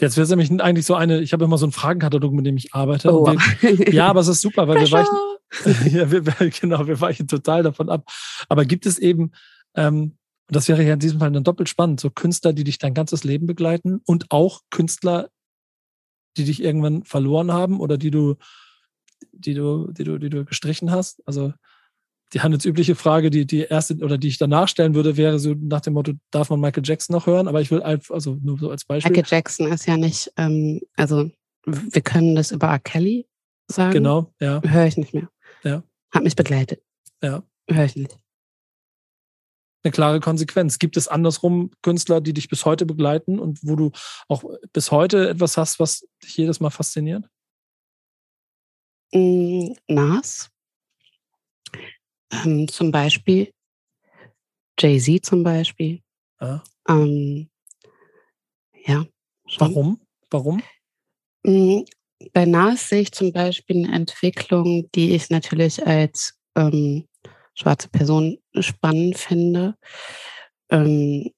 [0.00, 2.56] Jetzt wäre es nämlich eigentlich so eine, ich habe immer so einen Fragenkatalog, mit dem
[2.56, 3.12] ich arbeite.
[3.12, 3.26] Oh.
[3.26, 7.62] Wir, ja, aber es ist super, weil wir weichen, ja, wir, genau, wir weichen total
[7.62, 8.10] davon ab.
[8.48, 9.32] Aber gibt es eben
[9.74, 10.16] ähm,
[10.50, 12.00] und das wäre ja in diesem Fall dann doppelt spannend.
[12.00, 15.30] So Künstler, die dich dein ganzes Leben begleiten und auch Künstler,
[16.36, 18.34] die dich irgendwann verloren haben oder die du,
[19.30, 21.22] die du, die du, die du gestrichen hast.
[21.24, 21.52] Also
[22.32, 25.82] die handelsübliche Frage, die, die erste oder die ich danach stellen würde, wäre so nach
[25.82, 27.46] dem Motto, darf man Michael Jackson noch hören?
[27.46, 29.12] Aber ich will also nur so als Beispiel.
[29.12, 31.30] Michael Jackson ist ja nicht, ähm, also
[31.64, 32.80] wir können das über R.
[32.80, 33.28] Kelly
[33.68, 33.92] sagen.
[33.92, 34.60] Genau, ja.
[34.64, 35.28] Höre ich nicht mehr.
[35.62, 35.84] Ja.
[36.10, 36.82] Hat mich begleitet.
[37.22, 37.44] Ja.
[37.68, 38.18] Höre ich nicht
[39.82, 40.78] eine klare Konsequenz.
[40.78, 43.92] Gibt es andersrum Künstler, die dich bis heute begleiten und wo du
[44.28, 47.24] auch bis heute etwas hast, was dich jedes Mal fasziniert?
[49.12, 50.50] Mm, Nas.
[52.32, 53.52] Ähm, zum Beispiel.
[54.78, 56.02] Jay-Z zum Beispiel.
[56.40, 56.62] Ja.
[56.88, 57.50] Ähm,
[58.86, 59.06] ja
[59.58, 60.00] Warum?
[60.30, 60.62] Warum?
[61.42, 61.82] Mm,
[62.32, 67.08] bei Nas sehe ich zum Beispiel eine Entwicklung, die ich natürlich als ähm,
[67.60, 69.76] schwarze Person spannend finde.
[70.70, 71.30] Ähm,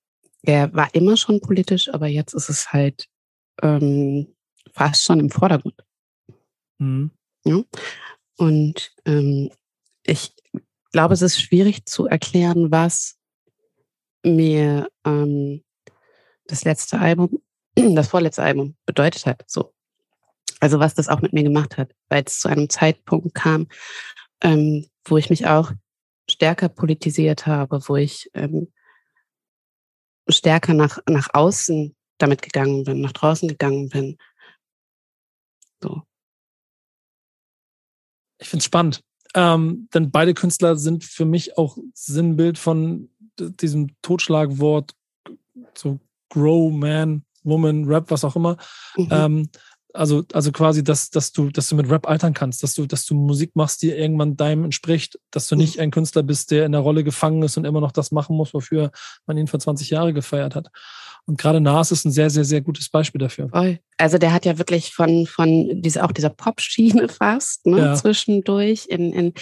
[0.42, 3.08] er war immer schon politisch, aber jetzt ist es halt
[3.62, 4.34] ähm,
[4.72, 5.84] fast schon im Vordergrund.
[6.78, 7.10] Mhm.
[7.44, 7.62] Ja?
[8.36, 9.50] Und ähm,
[10.04, 10.34] ich
[10.92, 13.18] glaube, es ist schwierig zu erklären, was
[14.24, 15.62] mir ähm,
[16.46, 17.42] das letzte Album,
[17.74, 19.44] das vorletzte Album bedeutet hat.
[19.46, 19.72] So.
[20.60, 23.66] Also was das auch mit mir gemacht hat, weil es zu einem Zeitpunkt kam,
[24.42, 25.72] ähm, wo ich mich auch
[26.28, 28.72] stärker politisiert habe, wo ich ähm,
[30.28, 34.18] stärker nach, nach außen damit gegangen bin, nach draußen gegangen bin.
[35.82, 36.02] So.
[38.38, 39.02] Ich finde es spannend.
[39.34, 44.94] Ähm, denn beide Künstler sind für mich auch Sinnbild von diesem Totschlagwort,
[45.74, 48.56] so Grow, Man, Woman, Rap, was auch immer.
[48.96, 49.08] Mhm.
[49.10, 49.48] Ähm,
[49.94, 53.04] also, also quasi, dass, dass du, dass du mit Rap altern kannst, dass du, dass
[53.04, 55.82] du Musik machst, die irgendwann deinem entspricht, dass du nicht mhm.
[55.82, 58.54] ein Künstler bist, der in der Rolle gefangen ist und immer noch das machen muss,
[58.54, 58.90] wofür
[59.26, 60.68] man ihn vor 20 Jahre gefeiert hat.
[61.24, 63.48] Und gerade Nas ist ein sehr, sehr, sehr gutes Beispiel dafür.
[63.96, 67.94] Also der hat ja wirklich von, von diese, auch dieser Pop-Schiene fast, ne, ja.
[67.94, 69.32] zwischendurch in, in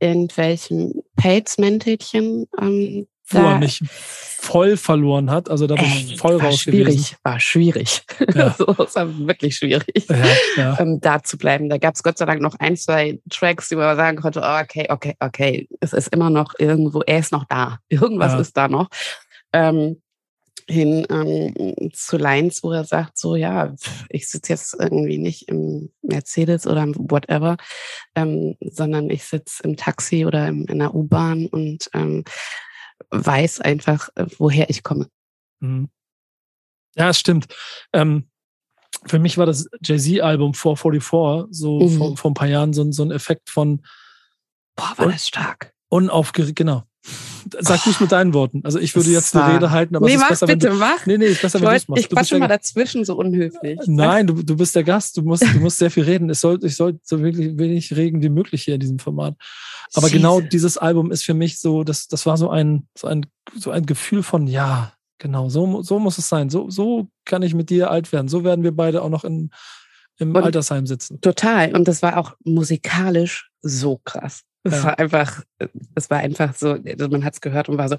[0.00, 3.82] irgendwelchen Pelzmäntelchen ähm, wo er mich
[4.40, 5.50] voll verloren hat.
[5.50, 7.16] Also da bin ich voll war raus schwierig, gewesen.
[7.22, 8.02] War schwierig.
[8.34, 8.54] Ja.
[8.58, 10.16] so, es war wirklich schwierig, ja,
[10.56, 10.80] ja.
[10.80, 11.68] Ähm, da zu bleiben.
[11.68, 14.60] Da gab es Gott sei Dank noch ein, zwei Tracks, die man sagen konnte, oh,
[14.60, 17.78] okay, okay, okay, es ist immer noch irgendwo, er ist noch da.
[17.88, 18.88] Irgendwas ist da noch.
[19.52, 20.00] Ähm,
[20.70, 23.74] hin ähm, zu Lines, wo er sagt, so ja,
[24.10, 27.56] ich sitze jetzt irgendwie nicht im Mercedes oder im whatever,
[28.14, 32.24] ähm, sondern ich sitze im Taxi oder im, in der U-Bahn und ähm,
[33.10, 35.08] weiß einfach, äh, woher ich komme.
[35.60, 35.88] Mhm.
[36.96, 37.46] Ja, es stimmt.
[37.92, 38.28] Ähm,
[39.06, 41.98] für mich war das Jay-Z-Album 444 so mhm.
[41.98, 43.82] vor, vor, ein paar Jahren so, so ein Effekt von
[44.76, 45.72] Boah, war das stark.
[45.88, 46.84] Unaufgeregt, genau.
[47.60, 48.60] Sag nicht mit deinen Worten.
[48.64, 50.72] Also ich würde jetzt eine Rede halten, aber nee, es ist mach besser, bitte, wenn
[50.72, 51.06] du, mach.
[51.06, 52.02] Nee, nee, ist besser, wenn du es machst.
[52.02, 53.78] Ich quatsche mal dazwischen so unhöflich.
[53.86, 56.28] Nein, du, du bist der Gast, du musst, du musst sehr viel reden.
[56.30, 59.34] Es soll, ich soll so wirklich wenig reden wie möglich hier in diesem Format.
[59.94, 60.12] Aber Jesus.
[60.12, 63.70] genau dieses Album ist für mich so, das, das war so ein, so ein, so
[63.70, 66.48] ein Gefühl von, ja, Genau, so, so muss es sein.
[66.48, 68.28] So, so kann ich mit dir alt werden.
[68.28, 69.50] So werden wir beide auch noch in,
[70.18, 71.20] im und Altersheim sitzen.
[71.20, 71.74] Total.
[71.74, 74.42] Und das war auch musikalisch so krass.
[74.64, 74.84] Es ja.
[74.84, 75.42] war einfach,
[75.94, 77.96] es war einfach so, also man hat es gehört und war so,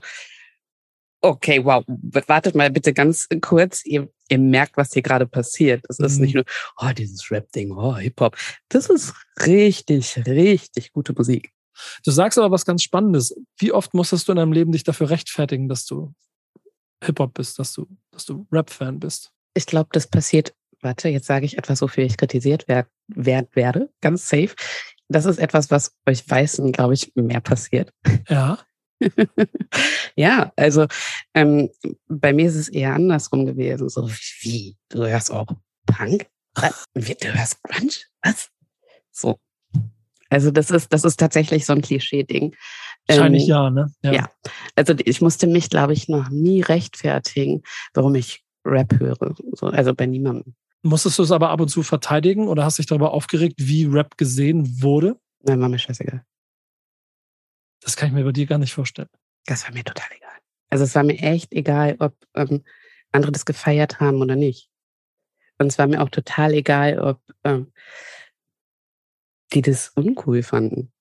[1.21, 3.85] okay, wow, wartet mal bitte ganz kurz.
[3.85, 5.83] Ihr, ihr merkt, was hier gerade passiert.
[5.89, 6.39] Es ist nicht mhm.
[6.39, 8.37] nur, oh, dieses Rap-Ding, oh, Hip-Hop.
[8.69, 9.13] Das ist
[9.45, 11.51] richtig, richtig gute Musik.
[12.03, 13.35] Du sagst aber was ganz Spannendes.
[13.57, 16.13] Wie oft musstest du in deinem Leben dich dafür rechtfertigen, dass du
[17.03, 19.31] Hip-Hop bist, dass du, dass du Rap-Fan bist?
[19.53, 23.89] Ich glaube, das passiert, warte, jetzt sage ich etwas, wofür ich kritisiert wer, wer, werde,
[24.01, 24.55] ganz safe.
[25.09, 27.91] Das ist etwas, was euch Weißen, glaube ich, mehr passiert.
[28.29, 28.59] Ja.
[30.15, 30.85] ja, also
[31.33, 31.69] ähm,
[32.07, 33.89] bei mir ist es eher andersrum gewesen.
[33.89, 34.09] So
[34.41, 35.47] wie, du hörst auch
[35.85, 36.27] Punk?
[36.93, 37.93] Wie, du hörst Grunge?
[38.23, 38.49] Was?
[39.11, 39.39] So.
[40.29, 42.55] Also das ist, das ist tatsächlich so ein Klischee-Ding.
[43.07, 43.91] Wahrscheinlich ähm, ja, ne?
[44.03, 44.13] Ja.
[44.13, 44.29] ja.
[44.75, 49.35] Also ich musste mich, glaube ich, noch nie rechtfertigen, warum ich Rap höre.
[49.53, 50.55] So, also bei niemandem.
[50.81, 54.17] Musstest du es aber ab und zu verteidigen oder hast dich darüber aufgeregt, wie Rap
[54.17, 55.19] gesehen wurde?
[55.41, 56.23] Nein, war mir scheißegal.
[57.81, 59.09] Das kann ich mir bei dir gar nicht vorstellen.
[59.45, 60.37] Das war mir total egal.
[60.69, 62.63] Also es war mir echt egal, ob ähm,
[63.11, 64.69] andere das gefeiert haben oder nicht.
[65.57, 67.71] Und es war mir auch total egal, ob ähm,
[69.53, 70.91] die das uncool fanden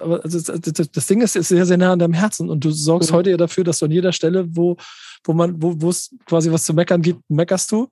[0.00, 2.70] aber also das, das, Ding ist, ist sehr, sehr nah an deinem Herzen und du
[2.70, 3.16] sorgst mhm.
[3.16, 4.76] heute ja dafür, dass du an jeder Stelle, wo,
[5.24, 7.88] wo man, wo, wo es quasi was zu meckern gibt, meckerst du.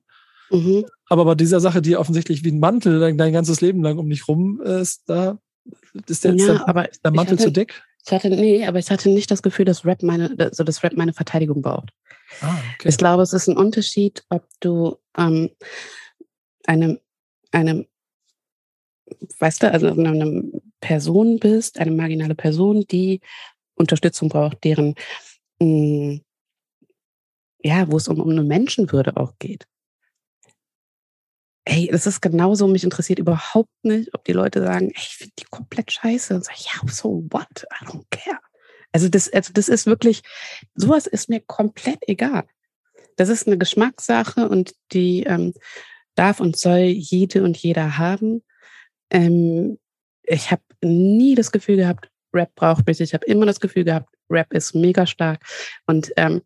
[0.49, 0.85] Mhm.
[1.07, 4.09] Aber bei dieser Sache, die offensichtlich wie ein Mantel dein, dein, ganzes Leben lang um
[4.09, 5.39] dich rum ist, da
[6.07, 7.83] ist der, ja, der, aber ist der Mantel hatte, zu dick.
[8.05, 10.93] Ich hatte, nee, aber ich hatte nicht das Gefühl, dass Rap meine, so dass Rap
[10.93, 11.91] meine Verteidigung braucht.
[12.41, 12.89] Ah, okay.
[12.89, 15.49] Ich glaube, es ist ein Unterschied, ob du ähm,
[16.65, 16.99] eine,
[17.51, 17.87] eine
[19.39, 23.21] weißt du, also eine Person bist, eine marginale Person, die
[23.75, 24.95] Unterstützung braucht, deren,
[25.59, 26.21] mh, hm,
[27.61, 29.67] ja, wo es um, um eine Menschenwürde auch geht.
[31.71, 35.33] Ey, das ist genauso, mich interessiert überhaupt nicht, ob die Leute sagen, ey, ich finde
[35.37, 37.67] die komplett scheiße und sagen, ja, so what?
[37.79, 38.39] I don't care.
[38.91, 40.23] Also das, also das ist wirklich,
[40.73, 42.45] sowas ist mir komplett egal.
[43.17, 45.53] Das ist eine Geschmackssache und die ähm,
[46.15, 48.43] darf und soll jede und jeder haben.
[49.11, 49.77] Ähm,
[50.23, 52.99] ich habe nie das Gefühl gehabt, Rap braucht mich.
[52.99, 55.43] Ich habe immer das Gefühl gehabt, Rap ist mega stark.
[55.85, 56.41] Und ähm,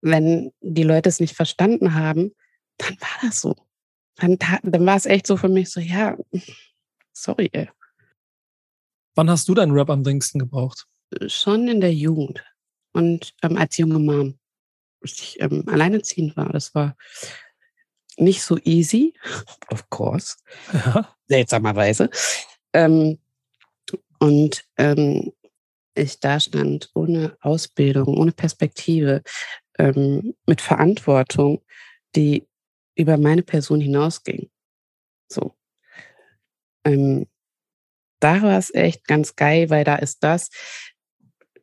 [0.00, 2.32] wenn die Leute es nicht verstanden haben,
[2.78, 3.54] dann war das so.
[4.18, 6.16] Dann, dann war es echt so für mich so, ja,
[7.12, 7.48] sorry.
[7.52, 7.70] Ey.
[9.14, 10.86] Wann hast du deinen Rap am dringendsten gebraucht?
[11.26, 12.44] Schon in der Jugend
[12.92, 14.38] und ähm, als junge Mom,
[15.02, 16.50] als ich ähm, alleinerziehend war.
[16.50, 16.96] Das war
[18.16, 19.14] nicht so easy,
[19.70, 20.36] of course,
[20.72, 21.16] ja.
[21.28, 22.10] seltsamerweise.
[22.72, 23.18] Ähm,
[24.18, 25.32] und ähm,
[25.94, 29.22] ich da stand ohne Ausbildung, ohne Perspektive,
[29.78, 31.62] ähm, mit Verantwortung,
[32.14, 32.46] die
[32.98, 34.50] über meine Person hinausging.
[35.30, 35.54] So.
[36.84, 37.26] Ähm,
[38.20, 40.50] da war es echt ganz geil, weil da ist das,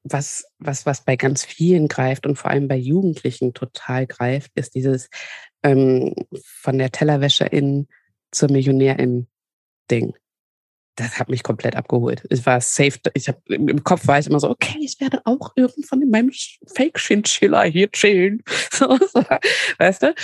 [0.04, 4.76] was, was, was bei ganz vielen greift und vor allem bei Jugendlichen total greift, ist
[4.76, 5.10] dieses
[5.64, 7.88] ähm, von der Tellerwäscherin
[8.32, 10.14] zur Millionärin-Ding.
[10.96, 12.24] Das hat mich komplett abgeholt.
[12.30, 13.00] Ich war safe.
[13.16, 16.32] Ich hab, Im Kopf war ich immer so, okay, ich werde auch irgendwann in meinem
[16.68, 18.44] Fake-Chinchilla hier chillen.
[18.72, 19.24] So, so,
[19.78, 20.16] weißt du?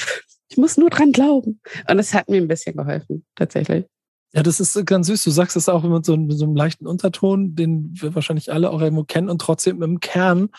[0.51, 1.61] Ich muss nur dran glauben.
[1.89, 3.85] Und es hat mir ein bisschen geholfen, tatsächlich.
[4.33, 5.23] Ja, das ist ganz süß.
[5.23, 8.69] Du sagst es auch mit so, mit so einem leichten Unterton, den wir wahrscheinlich alle
[8.69, 10.49] auch irgendwo kennen und trotzdem im Kern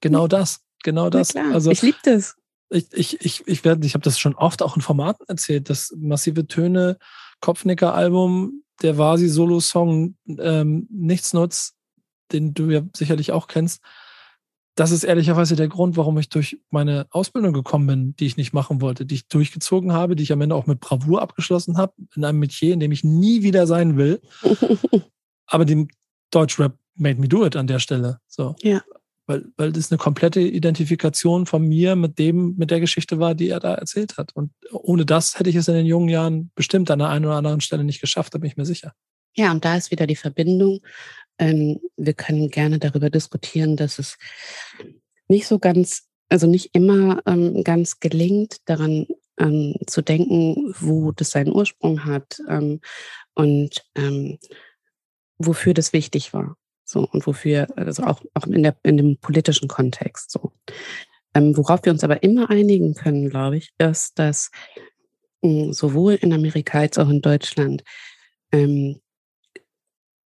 [0.00, 0.60] genau das.
[0.82, 1.36] Genau das.
[1.36, 2.36] Also, ich liebe das
[2.72, 6.46] ich, ich, ich, ich ich habe das schon oft auch in Formaten erzählt, das massive
[6.46, 6.98] Töne
[7.40, 11.74] Kopfnicker-Album, der Vasi-Solo-Song ähm, Nichts nutzt,
[12.32, 13.82] den du ja sicherlich auch kennst.
[14.74, 18.52] Das ist ehrlicherweise der Grund, warum ich durch meine Ausbildung gekommen bin, die ich nicht
[18.52, 21.92] machen wollte, die ich durchgezogen habe, die ich am Ende auch mit Bravour abgeschlossen habe,
[22.16, 24.20] in einem Metier, in dem ich nie wieder sein will.
[25.46, 25.88] Aber dem
[26.30, 28.18] Deutschrap made me do it an der Stelle.
[28.28, 28.54] So.
[28.62, 28.82] Ja
[29.26, 33.48] weil, weil das eine komplette Identifikation von mir mit dem, mit der Geschichte war, die
[33.48, 34.34] er da erzählt hat.
[34.34, 37.36] Und ohne das hätte ich es in den jungen Jahren bestimmt an der einen oder
[37.36, 38.92] anderen Stelle nicht geschafft, da bin ich mir sicher.
[39.34, 40.80] Ja, und da ist wieder die Verbindung.
[41.42, 44.16] Ähm, wir können gerne darüber diskutieren, dass es
[45.26, 51.30] nicht so ganz, also nicht immer ähm, ganz gelingt, daran ähm, zu denken, wo das
[51.30, 52.80] seinen Ursprung hat ähm,
[53.34, 54.38] und ähm,
[55.36, 56.56] wofür das wichtig war.
[56.84, 60.52] So, und wofür, also auch, auch in, der, in dem politischen Kontext so.
[61.34, 64.52] Ähm, worauf wir uns aber immer einigen können, glaube ich, ist, dass
[65.42, 67.82] mh, hm, sowohl in Amerika als auch in Deutschland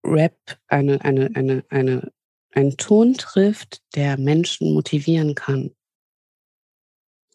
[0.07, 0.37] Rap
[0.69, 2.12] eine, eine, eine, eine,
[2.53, 5.75] einen Ton trifft, der Menschen motivieren kann.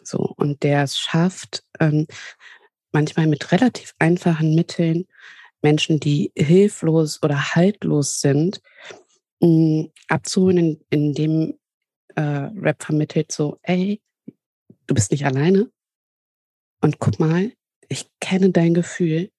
[0.03, 2.07] So, und der es schafft, ähm,
[2.91, 5.05] manchmal mit relativ einfachen Mitteln
[5.61, 8.61] Menschen, die hilflos oder haltlos sind,
[9.41, 11.59] mh, mm, abzuholen, in, indem
[12.15, 14.01] äh, Rap vermittelt so, ey,
[14.87, 15.71] du bist nicht alleine.
[16.81, 17.53] Und guck mal,
[17.87, 19.31] ich kenne dein Gefühl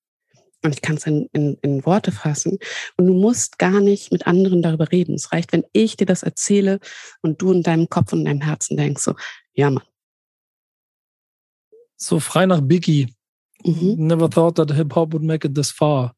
[0.62, 2.58] und ich kann es in, in, in Worte fassen.
[2.96, 5.14] Und du musst gar nicht mit anderen darüber reden.
[5.14, 6.78] Es reicht, wenn ich dir das erzähle
[7.20, 9.14] und du in deinem Kopf und in deinem Herzen denkst so,
[9.54, 9.84] ja, Mann,
[11.96, 13.14] so frei nach Biggie.
[13.64, 14.06] Mhm.
[14.06, 16.16] Never thought that Hip Hop would make it this far.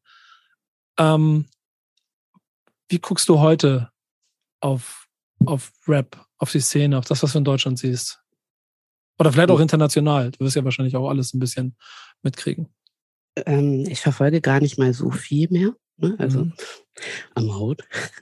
[0.97, 1.45] Ähm,
[2.89, 3.91] wie guckst du heute
[4.61, 5.07] auf,
[5.45, 8.19] auf Rap, auf die Szene, auf das, was du in Deutschland siehst?
[9.19, 10.31] Oder vielleicht auch international.
[10.31, 11.77] Du wirst ja wahrscheinlich auch alles ein bisschen
[12.21, 12.74] mitkriegen.
[13.45, 15.75] Ähm, ich verfolge gar nicht mal so viel mehr.
[15.97, 16.15] Ne?
[16.17, 16.53] Also mhm.
[17.35, 17.83] am Haut.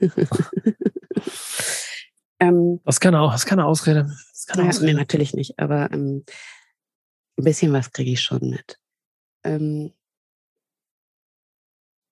[2.40, 4.04] ähm, das, ist keine, das ist keine Ausrede.
[4.04, 4.86] Das ja, Ausrede.
[4.86, 5.58] Nee, natürlich nicht.
[5.58, 6.24] Aber ähm,
[7.38, 8.78] ein bisschen was kriege ich schon mit.
[9.44, 9.92] Ähm,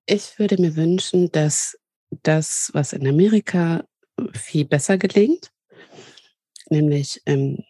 [0.05, 1.77] ich würde mir wünschen, dass
[2.21, 3.85] das, was in Amerika
[4.33, 5.51] viel besser gelingt,
[6.69, 7.63] nämlich ähm,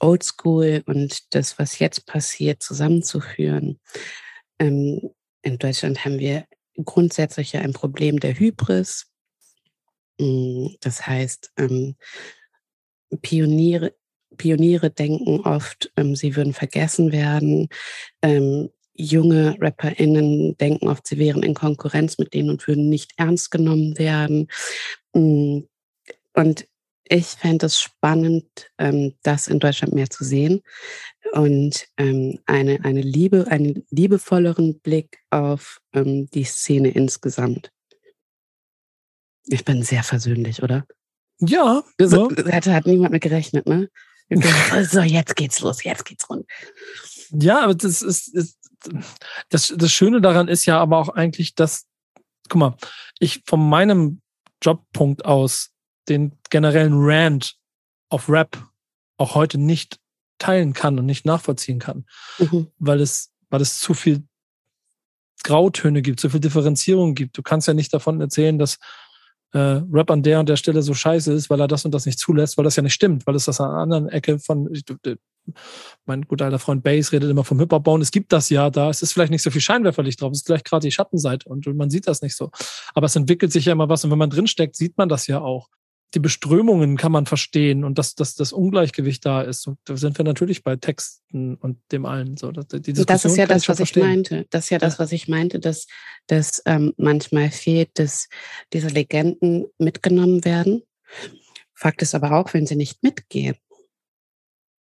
[0.00, 3.80] Oldschool und das, was jetzt passiert, zusammenzuführen.
[4.58, 5.10] Ähm,
[5.42, 6.46] in Deutschland haben wir
[6.82, 9.06] grundsätzlich ja ein Problem der Hybris.
[10.18, 11.96] Mm, das heißt, ähm,
[13.22, 13.94] Pioniere,
[14.36, 17.68] Pioniere denken oft, ähm, sie würden vergessen werden.
[18.22, 23.50] Ähm, junge RapperInnen denken oft, sie wären in Konkurrenz mit denen und würden nicht ernst
[23.50, 24.48] genommen werden.
[25.14, 25.60] Mm,
[26.34, 26.66] und
[27.08, 30.62] ich fände es spannend, ähm, das in Deutschland mehr zu sehen
[31.32, 37.70] und ähm, eine, eine Liebe, einen liebevolleren Blick auf ähm, die Szene insgesamt.
[39.46, 40.86] Ich bin sehr versöhnlich, oder?
[41.40, 41.82] Ja.
[42.00, 42.52] So, ja.
[42.52, 43.90] Hat, hat niemand mit gerechnet, ne?
[44.90, 46.46] so, jetzt geht's los, jetzt geht's rund.
[47.30, 48.58] Ja, aber das ist, ist
[49.50, 51.86] das, das Schöne daran ist ja aber auch eigentlich, dass,
[52.48, 52.76] guck mal,
[53.18, 54.20] ich von meinem
[54.62, 55.73] Jobpunkt aus
[56.08, 57.56] den generellen Rant
[58.08, 58.62] auf Rap
[59.16, 59.98] auch heute nicht
[60.38, 62.04] teilen kann und nicht nachvollziehen kann,
[62.38, 62.68] mhm.
[62.78, 64.24] weil es, weil es zu viel
[65.42, 67.38] Grautöne gibt, zu viel Differenzierung gibt.
[67.38, 68.78] Du kannst ja nicht davon erzählen, dass
[69.52, 72.06] äh, Rap an der und der Stelle so scheiße ist, weil er das und das
[72.06, 74.68] nicht zulässt, weil das ja nicht stimmt, weil es das an einer anderen Ecke von,
[74.72, 74.82] ich,
[76.06, 78.00] mein guter alter Freund Bass redet immer vom Hip-Hop bauen.
[78.00, 78.90] Es gibt das ja da.
[78.90, 80.32] Es ist vielleicht nicht so viel Scheinwerferlicht drauf.
[80.32, 82.50] Es ist vielleicht gerade die Schattenseite und man sieht das nicht so.
[82.94, 85.40] Aber es entwickelt sich ja immer was und wenn man drinsteckt, sieht man das ja
[85.40, 85.68] auch.
[86.14, 89.66] Die Beströmungen kann man verstehen und dass, dass das Ungleichgewicht da ist.
[89.66, 92.36] Und da sind wir natürlich bei Texten und dem allen.
[92.36, 94.02] So, die das ist ja das, was verstehen.
[94.02, 94.46] ich meinte.
[94.50, 95.86] Das ist ja das, was ich meinte, dass,
[96.28, 98.28] dass ähm, manchmal fehlt, dass
[98.72, 100.82] diese Legenden mitgenommen werden.
[101.74, 103.56] Fakt ist aber auch, wenn sie nicht mitgehen,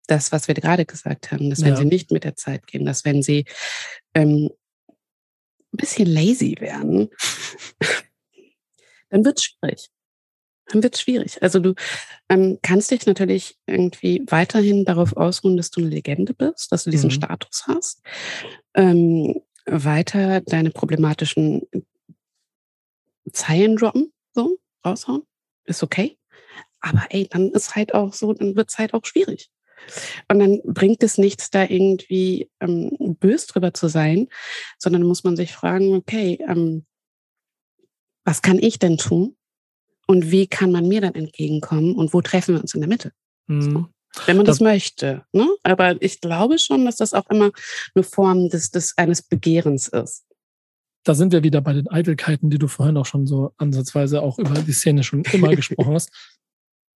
[0.08, 1.78] das, was wir gerade gesagt haben, dass wenn ja.
[1.78, 3.46] sie nicht mit der Zeit gehen, dass wenn sie
[4.13, 4.50] ähm,
[5.74, 7.10] ein bisschen lazy werden,
[9.10, 9.89] dann wird es schwierig.
[10.67, 11.41] Dann wird es schwierig.
[11.41, 11.74] Also du
[12.30, 16.89] ähm, kannst dich natürlich irgendwie weiterhin darauf ausruhen, dass du eine Legende bist, dass du
[16.89, 17.15] diesen mhm.
[17.15, 18.02] Status hast.
[18.74, 21.62] Ähm, weiter deine problematischen
[23.32, 25.24] Zeilen droppen, so raushauen,
[25.65, 26.17] ist okay.
[26.80, 29.50] Aber ey, dann ist halt auch so, dann wird es halt auch schwierig.
[30.28, 34.28] Und dann bringt es nichts, da irgendwie ähm, bös drüber zu sein,
[34.78, 36.86] sondern muss man sich fragen, okay, ähm,
[38.24, 39.36] was kann ich denn tun?
[40.12, 41.95] Und wie kann man mir dann entgegenkommen?
[41.95, 43.13] Und wo treffen wir uns in der Mitte?
[43.47, 43.62] Mhm.
[43.62, 43.86] So.
[44.26, 45.24] Wenn man das, das, möchte.
[45.32, 45.47] Ne?
[45.63, 47.52] Aber ich glaube schon, dass das auch immer
[47.95, 50.26] eine Form des, des eines Begehrens ist.
[51.06, 54.38] Da sind wir wieder bei den Eitelkeiten, die du vorhin auch schon so ansatzweise auch
[54.38, 56.12] über die Szene schon immer gesprochen hast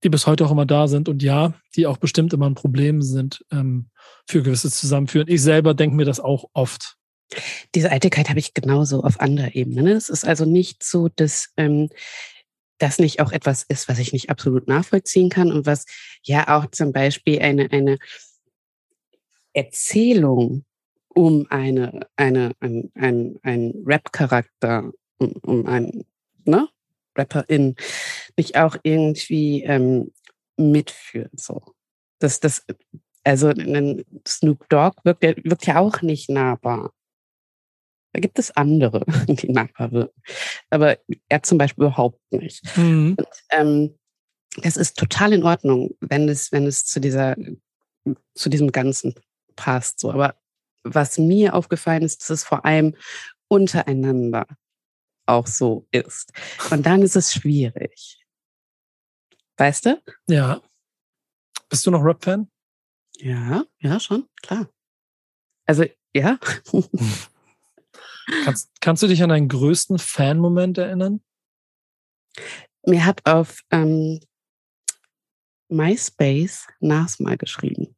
[0.03, 3.01] die bis heute auch immer da sind und ja, die auch bestimmt immer ein Problem
[3.01, 3.89] sind ähm,
[4.27, 5.27] für gewisses Zusammenführen.
[5.27, 6.97] Ich selber denke mir das auch oft.
[7.73, 9.81] Diese Eitelkeit habe ich genauso auf anderer Ebene.
[9.81, 9.91] Ne?
[9.93, 11.89] Es ist also nicht so, dass ähm,
[12.77, 15.85] das nicht auch etwas ist, was ich nicht absolut nachvollziehen kann und was
[16.23, 17.97] ja auch zum Beispiel eine, eine
[19.53, 20.65] Erzählung
[21.07, 26.05] um eine, eine, ein, ein, ein Rap-Charakter, um, um ein,
[26.43, 26.67] ne?
[27.17, 27.75] Rapperin
[28.35, 30.11] mich auch irgendwie ähm,
[30.57, 31.31] mitführt.
[31.39, 31.61] So.
[32.19, 32.65] Das, das,
[33.23, 33.53] also
[34.27, 36.91] Snoop Dogg wirkt, wirkt ja auch nicht nahbar.
[38.15, 40.21] Da gibt es andere, die nahbar wirken.
[40.69, 40.97] Aber
[41.27, 42.63] er zum Beispiel überhaupt nicht.
[42.77, 43.17] Mhm.
[43.19, 43.99] Und, ähm,
[44.55, 47.35] das ist total in Ordnung, wenn es, wenn es zu dieser,
[48.33, 49.15] zu diesem Ganzen
[49.57, 49.99] passt.
[49.99, 50.13] So.
[50.13, 50.37] Aber
[50.83, 52.95] was mir aufgefallen ist, dass es vor allem
[53.49, 54.47] untereinander
[55.25, 56.31] auch so ist.
[56.71, 58.25] Und dann ist es schwierig.
[59.57, 60.01] Weißt du?
[60.29, 60.61] Ja.
[61.67, 62.49] Bist du noch Rap-Fan?
[63.17, 64.69] Ja, ja, schon, klar.
[65.65, 66.39] Also, ja.
[68.43, 71.21] kannst, kannst du dich an deinen größten Fan-Moment erinnern?
[72.85, 74.19] Mir hat auf ähm,
[75.69, 77.95] MySpace Nas mal geschrieben.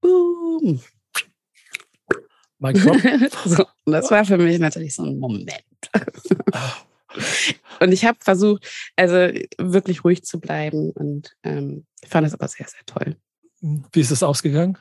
[0.00, 0.80] Boom.
[2.60, 2.96] Drop.
[3.44, 5.52] so, das war für mich natürlich so ein Moment.
[7.80, 12.66] und ich habe versucht, also wirklich ruhig zu bleiben und ähm, fand es aber sehr,
[12.66, 13.16] sehr toll.
[13.60, 14.78] Wie ist es ausgegangen?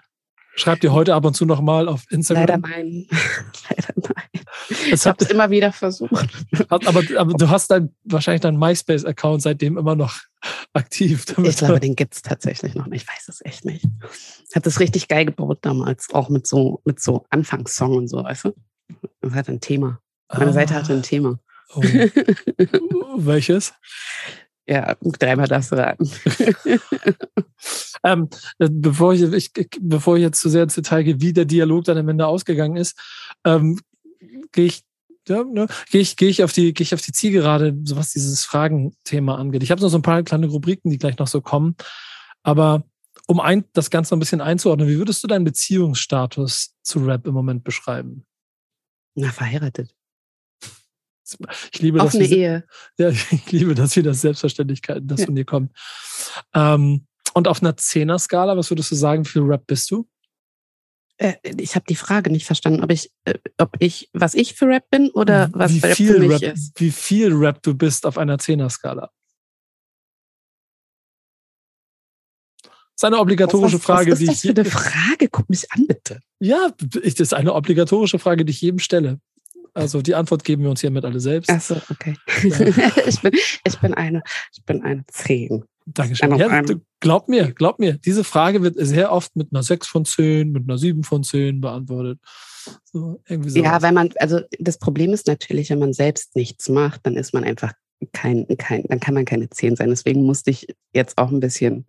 [0.56, 2.48] Schreibt ihr heute ab und zu noch mal auf Instagram?
[2.48, 3.08] Leider nein.
[3.70, 4.37] Leider nein.
[4.92, 6.30] ich habe es immer wieder versucht.
[6.70, 10.16] Aber, aber, du hast dein, wahrscheinlich deinen MySpace-Account seitdem immer noch
[10.74, 11.26] aktiv.
[11.44, 13.04] ich glaube, den gibt es tatsächlich noch nicht.
[13.04, 13.86] Ich weiß es echt nicht.
[14.50, 18.24] Ich habe das richtig geil gebaut damals, auch mit so, mit so Anfangssong und so,
[18.24, 18.54] weißt du?
[19.22, 20.00] Das hat ein Thema.
[20.32, 20.54] Meine ah.
[20.54, 21.40] Seite hatte ein Thema.
[21.74, 21.82] Oh.
[23.18, 23.74] Welches?
[24.70, 26.12] Ja, dreimal darfst du raten.
[28.04, 31.86] ähm, bevor, ich, ich, bevor ich jetzt zu sehr ins Detail gehe, wie der Dialog
[31.86, 33.00] dann am Ende ausgegangen ist,
[33.46, 33.80] ähm,
[34.52, 34.84] gehe ich
[35.28, 38.12] ja, ne, gehe ich, gehe ich auf die, gehe ich auf die Zielgerade, so was
[38.12, 39.64] dieses Fragenthema angeht.
[39.64, 41.76] Ich habe noch so ein paar kleine Rubriken, die gleich noch so kommen.
[42.44, 42.86] Aber
[43.28, 47.34] um ein, das Ganze ein bisschen einzuordnen, wie würdest du deinen Beziehungsstatus zu Rap im
[47.34, 48.26] Moment beschreiben?
[49.16, 49.94] Na, verheiratet.
[51.74, 52.32] Ich liebe Offene das.
[52.32, 52.64] Ehe.
[52.98, 55.26] Ja, ich liebe das, wie das Selbstverständlichkeiten, das ja.
[55.26, 55.76] von dir kommt.
[56.54, 60.08] Ähm, und auf einer Zehner-Skala, was würdest du sagen, wie viel Rap bist du?
[61.18, 64.68] Äh, ich habe die Frage nicht verstanden, ob ich, äh, ob ich, was ich für
[64.68, 66.80] Rap bin oder was wie Rap viel für mich Rap, ist.
[66.80, 69.10] Wie viel Rap du bist auf einer Zehner-Skala?
[72.64, 74.52] Das ist eine obligatorische was, Frage, was ist die das ich.
[74.52, 76.20] Für eine Frage, guck mich an, bitte.
[76.40, 79.20] Ja, das ist eine obligatorische Frage, die ich jedem stelle.
[79.76, 81.52] Also die Antwort geben wir uns hiermit alle selbst.
[81.52, 82.16] Ach so, okay.
[82.42, 82.92] Ja.
[83.08, 83.32] ich, bin,
[83.64, 85.66] ich bin eine, ich bin eine Zehn.
[85.90, 86.36] Dankeschön.
[86.36, 86.62] Ja,
[87.00, 90.64] glaub mir, glaub mir, diese Frage wird sehr oft mit einer 6 von 10, mit
[90.68, 92.20] einer 7 von 10 beantwortet.
[92.84, 93.60] So, so.
[93.60, 97.34] Ja, weil man, also das Problem ist natürlich, wenn man selbst nichts macht, dann ist
[97.34, 97.72] man einfach
[98.12, 99.90] kein, kein, dann kann man keine 10 sein.
[99.90, 101.86] Deswegen musste ich jetzt auch ein bisschen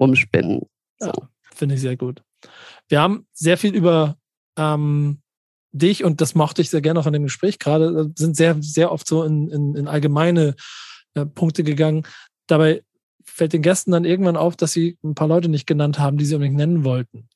[0.00, 0.62] rumspinnen.
[0.98, 1.08] So.
[1.08, 1.12] Ja,
[1.54, 2.22] Finde ich sehr gut.
[2.88, 4.16] Wir haben sehr viel über
[4.56, 5.20] ähm,
[5.72, 8.90] dich und das mochte ich sehr gerne auch in dem Gespräch gerade, sind sehr, sehr
[8.90, 10.54] oft so in, in, in allgemeine
[11.14, 12.06] äh, Punkte gegangen.
[12.46, 12.82] Dabei
[13.24, 16.24] fällt den Gästen dann irgendwann auf, dass sie ein paar Leute nicht genannt haben, die
[16.24, 17.28] sie unbedingt nennen wollten.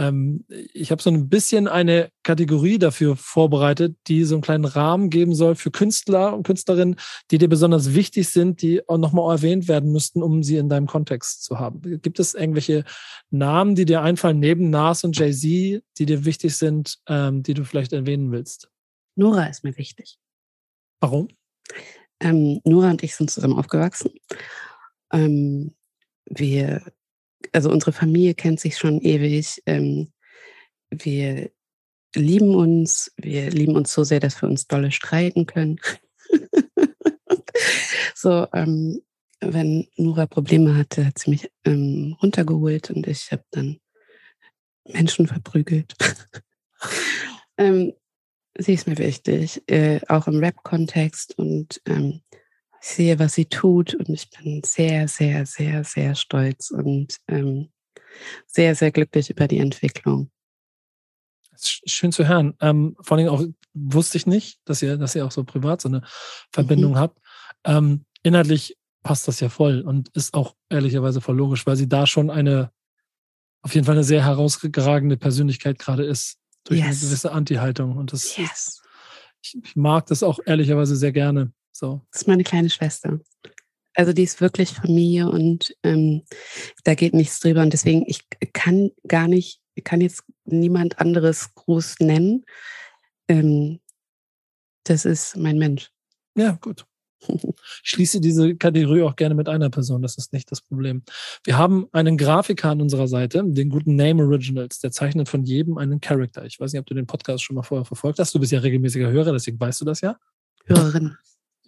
[0.00, 5.10] Ähm, ich habe so ein bisschen eine Kategorie dafür vorbereitet, die so einen kleinen Rahmen
[5.10, 6.96] geben soll für Künstler und Künstlerinnen,
[7.30, 10.86] die dir besonders wichtig sind, die auch nochmal erwähnt werden müssten, um sie in deinem
[10.86, 11.82] Kontext zu haben.
[12.00, 12.84] Gibt es irgendwelche
[13.30, 17.64] Namen, die dir einfallen, neben Nas und Jay-Z, die dir wichtig sind, ähm, die du
[17.64, 18.70] vielleicht erwähnen willst?
[19.16, 20.18] Nora ist mir wichtig.
[21.00, 21.28] Warum?
[22.20, 24.12] Ähm, Nora und ich sind zusammen aufgewachsen.
[25.12, 25.74] Ähm,
[26.26, 26.82] wir,
[27.52, 29.62] also unsere Familie kennt sich schon ewig.
[29.66, 30.12] Ähm,
[30.90, 31.50] wir
[32.14, 35.80] lieben uns, wir lieben uns so sehr, dass wir uns dolle streiten können.
[38.14, 39.02] so, ähm,
[39.40, 43.80] wenn Nora Probleme hatte, hat sie mich ähm, runtergeholt und ich habe dann
[44.84, 45.94] Menschen verprügelt.
[47.56, 47.94] ähm,
[48.58, 52.20] sie ist mir wichtig, äh, auch im Rap-Kontext und ähm,
[52.82, 57.70] ich sehe, was sie tut und ich bin sehr, sehr, sehr, sehr stolz und ähm,
[58.46, 60.30] sehr, sehr glücklich über die Entwicklung.
[61.62, 62.54] Schön zu hören.
[62.60, 65.88] Ähm, vor allem auch wusste ich nicht, dass ihr, dass ihr auch so privat so
[65.88, 66.02] eine
[66.52, 66.98] Verbindung mhm.
[66.98, 67.18] habt.
[67.64, 72.06] Ähm, inhaltlich passt das ja voll und ist auch ehrlicherweise voll logisch, weil sie da
[72.06, 72.72] schon eine,
[73.62, 76.86] auf jeden Fall eine sehr herausragende Persönlichkeit gerade ist, durch yes.
[76.86, 77.96] eine gewisse Anti-Haltung.
[77.96, 78.50] Und das yes.
[78.50, 78.82] ist,
[79.42, 81.52] ich, ich mag das auch ehrlicherweise sehr gerne.
[81.80, 82.02] So.
[82.12, 83.20] Das ist meine kleine Schwester.
[83.94, 86.22] Also die ist wirklich Familie und ähm,
[86.84, 87.62] da geht nichts drüber.
[87.62, 92.44] Und deswegen, ich kann gar nicht, ich kann jetzt niemand anderes groß nennen.
[93.28, 93.80] Ähm,
[94.84, 95.90] das ist mein Mensch.
[96.36, 96.84] Ja, gut.
[97.82, 101.02] Ich schließe diese Kategorie auch gerne mit einer Person, das ist nicht das Problem.
[101.44, 105.78] Wir haben einen Grafiker an unserer Seite, den guten Name Originals, der zeichnet von jedem
[105.78, 106.44] einen Charakter.
[106.44, 108.34] Ich weiß nicht, ob du den Podcast schon mal vorher verfolgt hast.
[108.34, 110.16] Du bist ja regelmäßiger Hörer, deswegen weißt du das ja.
[110.66, 111.16] Hörerin.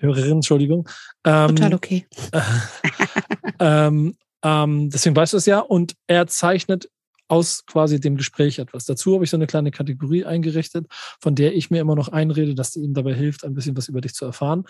[0.03, 0.88] Hörerin, Entschuldigung.
[1.24, 2.07] Ähm, Total okay.
[3.59, 5.61] ähm, ähm, deswegen weißt du es ja.
[5.61, 6.88] Und er zeichnet
[7.28, 8.84] aus quasi dem Gespräch etwas.
[8.84, 10.86] Dazu habe ich so eine kleine Kategorie eingerichtet,
[11.18, 13.88] von der ich mir immer noch einrede, dass die ihm dabei hilft, ein bisschen was
[13.88, 14.64] über dich zu erfahren.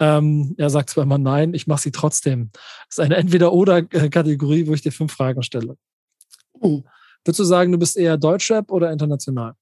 [0.00, 2.50] Ähm, er sagt zwar immer nein, ich mache sie trotzdem.
[2.88, 5.76] Das ist eine Entweder-Oder-Kategorie, wo ich dir fünf Fragen stelle.
[6.60, 6.82] Uh.
[7.24, 9.54] Würdest du sagen, du bist eher Deutschrap oder international?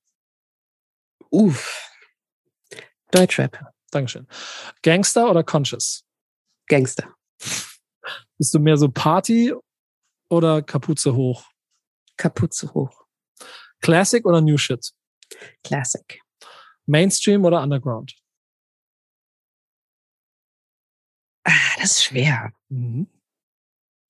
[1.30, 1.90] Uff.
[3.10, 3.58] Deutschrap.
[3.90, 4.26] Dankeschön.
[4.82, 6.04] Gangster oder Conscious?
[6.66, 7.14] Gangster.
[8.38, 9.52] Bist du mehr so Party
[10.28, 11.44] oder Kapuze hoch?
[12.16, 13.04] Kapuze hoch.
[13.80, 14.92] Classic oder New Shit?
[15.64, 16.20] Classic.
[16.86, 18.14] Mainstream oder Underground?
[21.44, 22.52] Ah, das ist schwer.
[22.68, 23.08] Mhm.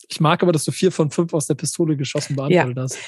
[0.08, 2.98] Ich mag aber, dass du vier von fünf aus der Pistole geschossen beantwortet hast.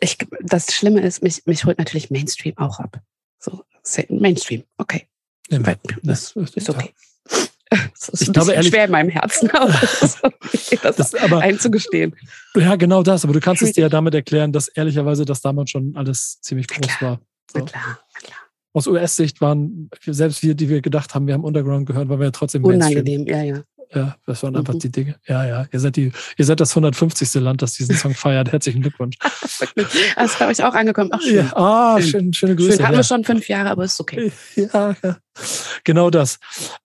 [0.00, 3.00] Ich, das Schlimme ist, mich, mich holt natürlich Mainstream auch ab.
[3.38, 3.64] So,
[4.08, 5.08] Mainstream, okay.
[5.52, 6.90] Ja, Weil das das ist okay.
[7.70, 11.14] Das ist Ich glaube, ehrlich- schwer in meinem Herzen, aber das ist okay, das, Das,
[11.14, 12.14] aber einzugestehen.
[12.54, 13.24] ja, genau das.
[13.24, 16.66] Aber du kannst es dir ja damit erklären, dass ehrlicherweise das damals schon alles ziemlich
[16.70, 17.10] Na groß klar.
[17.12, 17.20] war.
[17.54, 17.66] Na So.
[17.66, 18.38] klar, na klar.
[18.74, 22.24] Aus US-Sicht waren selbst wir, die wir gedacht haben, wir haben Underground gehört, waren wir
[22.26, 22.92] ja trotzdem Mainstream.
[23.02, 23.62] Unangenehm, ja, ja.
[23.94, 24.78] Ja, das waren einfach Mhm.
[24.78, 25.20] die Dinge.
[25.26, 25.66] Ja, ja.
[25.70, 27.34] Ihr seid die, ihr seid das 150.
[27.34, 28.50] Land, das diesen Song feiert.
[28.52, 29.16] Herzlichen Glückwunsch.
[30.16, 31.10] Das ist, glaube ich, auch angekommen.
[31.12, 31.36] Ach, schön.
[31.36, 32.10] Ja, ah, Schön.
[32.10, 32.72] schön, schöne Grüße.
[32.72, 32.82] schön.
[32.82, 32.98] Hatten ja.
[32.98, 34.32] wir schon fünf Jahre, aber ist okay.
[34.56, 35.18] Ja, ja.
[35.84, 36.38] Genau das.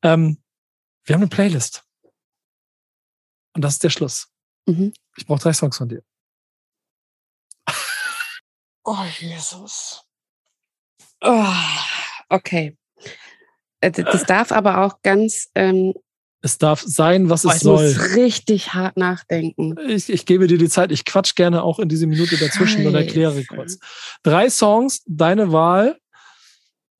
[0.03, 0.37] Ähm,
[1.05, 1.83] wir haben eine Playlist.
[3.55, 4.27] Und das ist der Schluss.
[4.67, 4.93] Mhm.
[5.17, 6.03] Ich brauche drei Songs von dir.
[8.83, 10.03] Oh, Jesus.
[11.21, 11.45] Oh,
[12.29, 12.77] okay.
[13.81, 15.93] Äh, Das darf aber auch ganz, ähm,
[16.41, 17.87] Es darf sein, was oh, es ich soll.
[17.87, 19.75] muss richtig hart nachdenken.
[19.87, 20.91] Ich, ich gebe dir die Zeit.
[20.91, 23.47] Ich quatsch gerne auch in diese Minute dazwischen und erkläre Scheiße.
[23.47, 23.79] kurz.
[24.23, 25.97] Drei Songs, deine Wahl.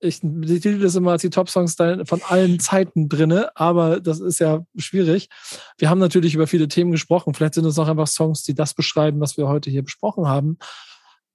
[0.00, 4.64] Ich titel das immer als die Top-Songs von allen Zeiten drinne, aber das ist ja
[4.76, 5.28] schwierig.
[5.76, 7.34] Wir haben natürlich über viele Themen gesprochen.
[7.34, 10.58] Vielleicht sind es auch einfach Songs, die das beschreiben, was wir heute hier besprochen haben.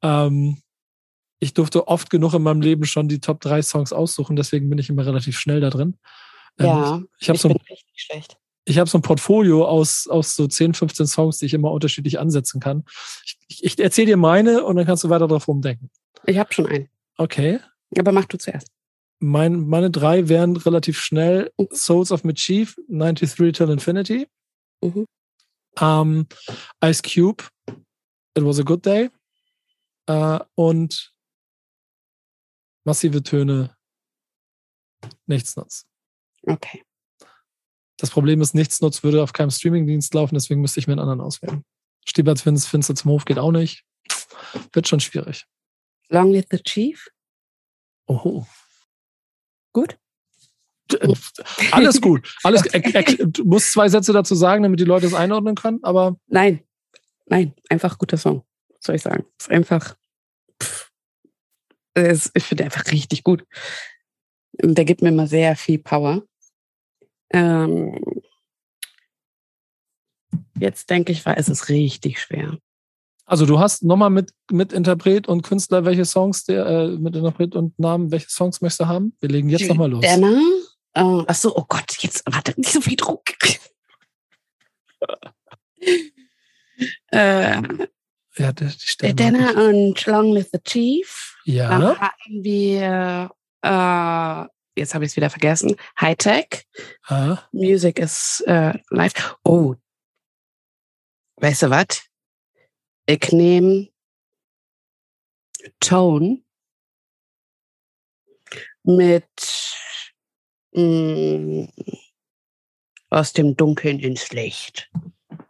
[0.02, 0.62] Ähm,
[1.40, 4.80] ich durfte oft genug in meinem Leben schon die Top 3 Songs aussuchen, deswegen bin
[4.80, 5.98] ich immer relativ schnell da drin.
[6.60, 8.38] Ähm, Ja, ich habe ich so ein bin richtig schlecht.
[8.66, 12.20] ich habe so ein Portfolio aus, aus so 10, 15 Songs, die ich immer unterschiedlich
[12.20, 12.84] ansetzen kann.
[13.26, 15.90] Ich, ich, ich erzähle dir meine und dann kannst du weiter drauf rumdenken.
[16.26, 16.90] Ich habe schon einen.
[17.18, 17.60] Okay.
[17.98, 18.68] Aber mach du zuerst.
[19.20, 24.28] Mein, meine drei wären relativ schnell Souls of Mischief, 93 Till Infinity.
[24.82, 25.06] Mhm.
[25.80, 26.28] Ähm,
[26.84, 27.44] Ice Cube,
[28.36, 29.10] It Was a Good Day.
[30.08, 31.14] Äh, und
[32.86, 33.76] massive Töne,
[35.26, 35.88] nichts nutzt.
[36.46, 36.84] Okay.
[37.98, 41.02] Das Problem ist, nichts nutzt würde auf keinem Streamingdienst laufen, deswegen müsste ich mir einen
[41.02, 41.64] anderen auswählen.
[42.06, 43.84] Stiebert Finster Finster zum Hof geht auch nicht.
[44.74, 45.46] Wird schon schwierig.
[46.10, 47.08] Long Live the Chief.
[48.08, 48.46] Oho.
[49.72, 49.98] Gut.
[50.92, 51.14] Äh,
[51.72, 52.36] Alles gut.
[52.44, 55.80] Alles, er, er, du musst zwei Sätze dazu sagen, damit die Leute es einordnen können,
[55.84, 56.64] aber Nein.
[57.28, 58.44] Nein, einfach guter Song.
[58.82, 59.26] Soll ich sagen?
[59.40, 59.96] Ist einfach.
[60.62, 60.92] Pff,
[61.94, 63.46] es- ich finde einfach richtig gut.
[64.62, 66.24] Und Der gibt mir immer sehr viel Power.
[67.30, 68.00] Ähm,
[70.60, 72.58] jetzt denke ich, war es ist richtig schwer.
[73.26, 77.56] also du hast nochmal mit, mit Interpret und Künstler, welche Songs, der, äh, mit Interpret
[77.56, 79.16] und Namen, welche Songs möchtest du haben?
[79.20, 80.02] Wir legen jetzt nochmal los.
[80.04, 80.40] Dana.
[80.96, 83.24] Äh, ach so, oh Gott, jetzt warte, nicht so viel Druck.
[87.12, 87.62] äh,
[88.38, 88.68] Ja, die,
[89.02, 91.38] die Dana und Long Live the Chief.
[91.46, 94.46] Dann Ja, hatten wir, äh,
[94.76, 96.66] jetzt habe ich es wieder vergessen, Hightech.
[97.08, 99.38] ah, Music is äh, live.
[99.44, 99.76] Oh,
[101.38, 102.08] weißt du was?
[103.06, 103.90] Ich nehme
[105.80, 106.42] Tone
[108.84, 109.26] mit
[110.74, 111.68] mh,
[113.10, 114.90] aus dem Dunkeln ins Licht.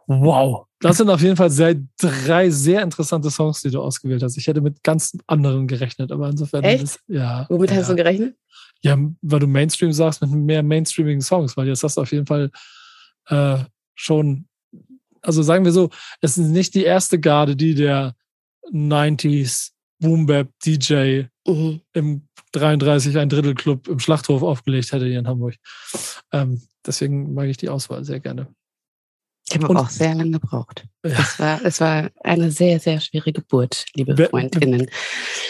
[0.06, 0.66] wow.
[0.80, 4.36] Das sind auf jeden Fall sehr, drei sehr interessante Songs, die du ausgewählt hast.
[4.36, 6.62] Ich hätte mit ganz anderen gerechnet, aber insofern.
[6.62, 6.82] Echt?
[6.82, 7.46] Ist, ja.
[7.48, 7.76] Womit ja.
[7.76, 8.36] hast du gerechnet?
[8.84, 12.26] Ja, weil du Mainstream sagst, mit mehr mainstreamigen Songs, weil jetzt hast du auf jeden
[12.26, 12.50] Fall
[13.28, 13.58] äh,
[13.94, 14.46] schon,
[15.22, 15.88] also sagen wir so,
[16.20, 18.14] es ist nicht die erste Garde, die der
[18.70, 19.70] 90s
[20.00, 21.80] Boom Bap DJ Mhm.
[21.92, 25.56] im 33 ein Drittel Club im Schlachthof aufgelegt hätte hier in Hamburg.
[26.32, 28.48] Ähm, deswegen mag ich die Auswahl sehr gerne.
[29.48, 30.86] Ich habe auch sehr lange gebraucht.
[31.04, 31.10] Ja.
[31.12, 34.88] Es, war, es war eine sehr, sehr schwere Geburt, liebe Wer- Freundinnen.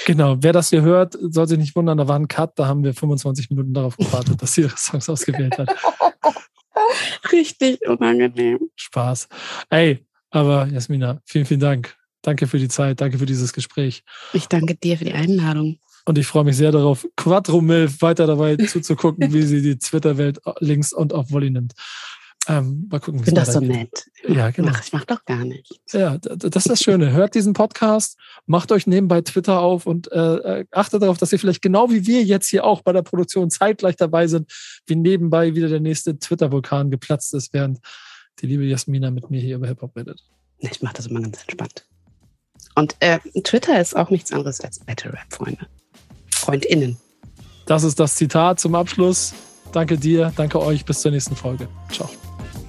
[0.05, 2.83] Genau, wer das hier hört, soll sich nicht wundern, da war ein Cut, da haben
[2.83, 5.69] wir 25 Minuten darauf gewartet, dass sie ihre Songs ausgewählt hat.
[7.33, 8.59] Richtig unangenehm.
[8.77, 9.29] Spaß.
[9.71, 11.97] Ey, aber Jasmina, vielen, vielen Dank.
[12.23, 14.03] Danke für die Zeit, danke für dieses Gespräch.
[14.33, 15.79] Ich danke dir für die Einladung.
[16.07, 20.93] Und ich freue mich sehr darauf, Quadromilf weiter dabei zuzugucken, wie sie die Twitter-Welt links
[20.93, 21.73] und auf Volley nimmt.
[22.47, 24.11] Ähm, mal gucken, Ich wie bin doch so nett.
[24.29, 24.71] Ja, genau.
[24.71, 25.93] Mach, ich mach doch gar nichts.
[25.93, 27.13] Ja, das ist das Schöne.
[27.13, 30.19] Hört diesen Podcast, macht euch nebenbei Twitter auf und äh,
[30.61, 33.51] äh, achtet darauf, dass ihr vielleicht genau wie wir jetzt hier auch bei der Produktion
[33.51, 34.53] zeitgleich dabei sind,
[34.87, 37.79] wie nebenbei wieder der nächste Twitter-Vulkan geplatzt ist, während
[38.41, 40.21] die liebe Jasmina mit mir hier über Hip-Hop redet.
[40.59, 41.87] Ich mache das immer ganz entspannt.
[42.75, 45.67] Und äh, Twitter ist auch nichts anderes als Battle Rap, Freunde.
[46.31, 46.99] FreundInnen.
[47.67, 49.33] Das ist das Zitat zum Abschluss.
[49.73, 51.69] Danke dir, danke euch, bis zur nächsten Folge.
[51.91, 52.11] Ciao.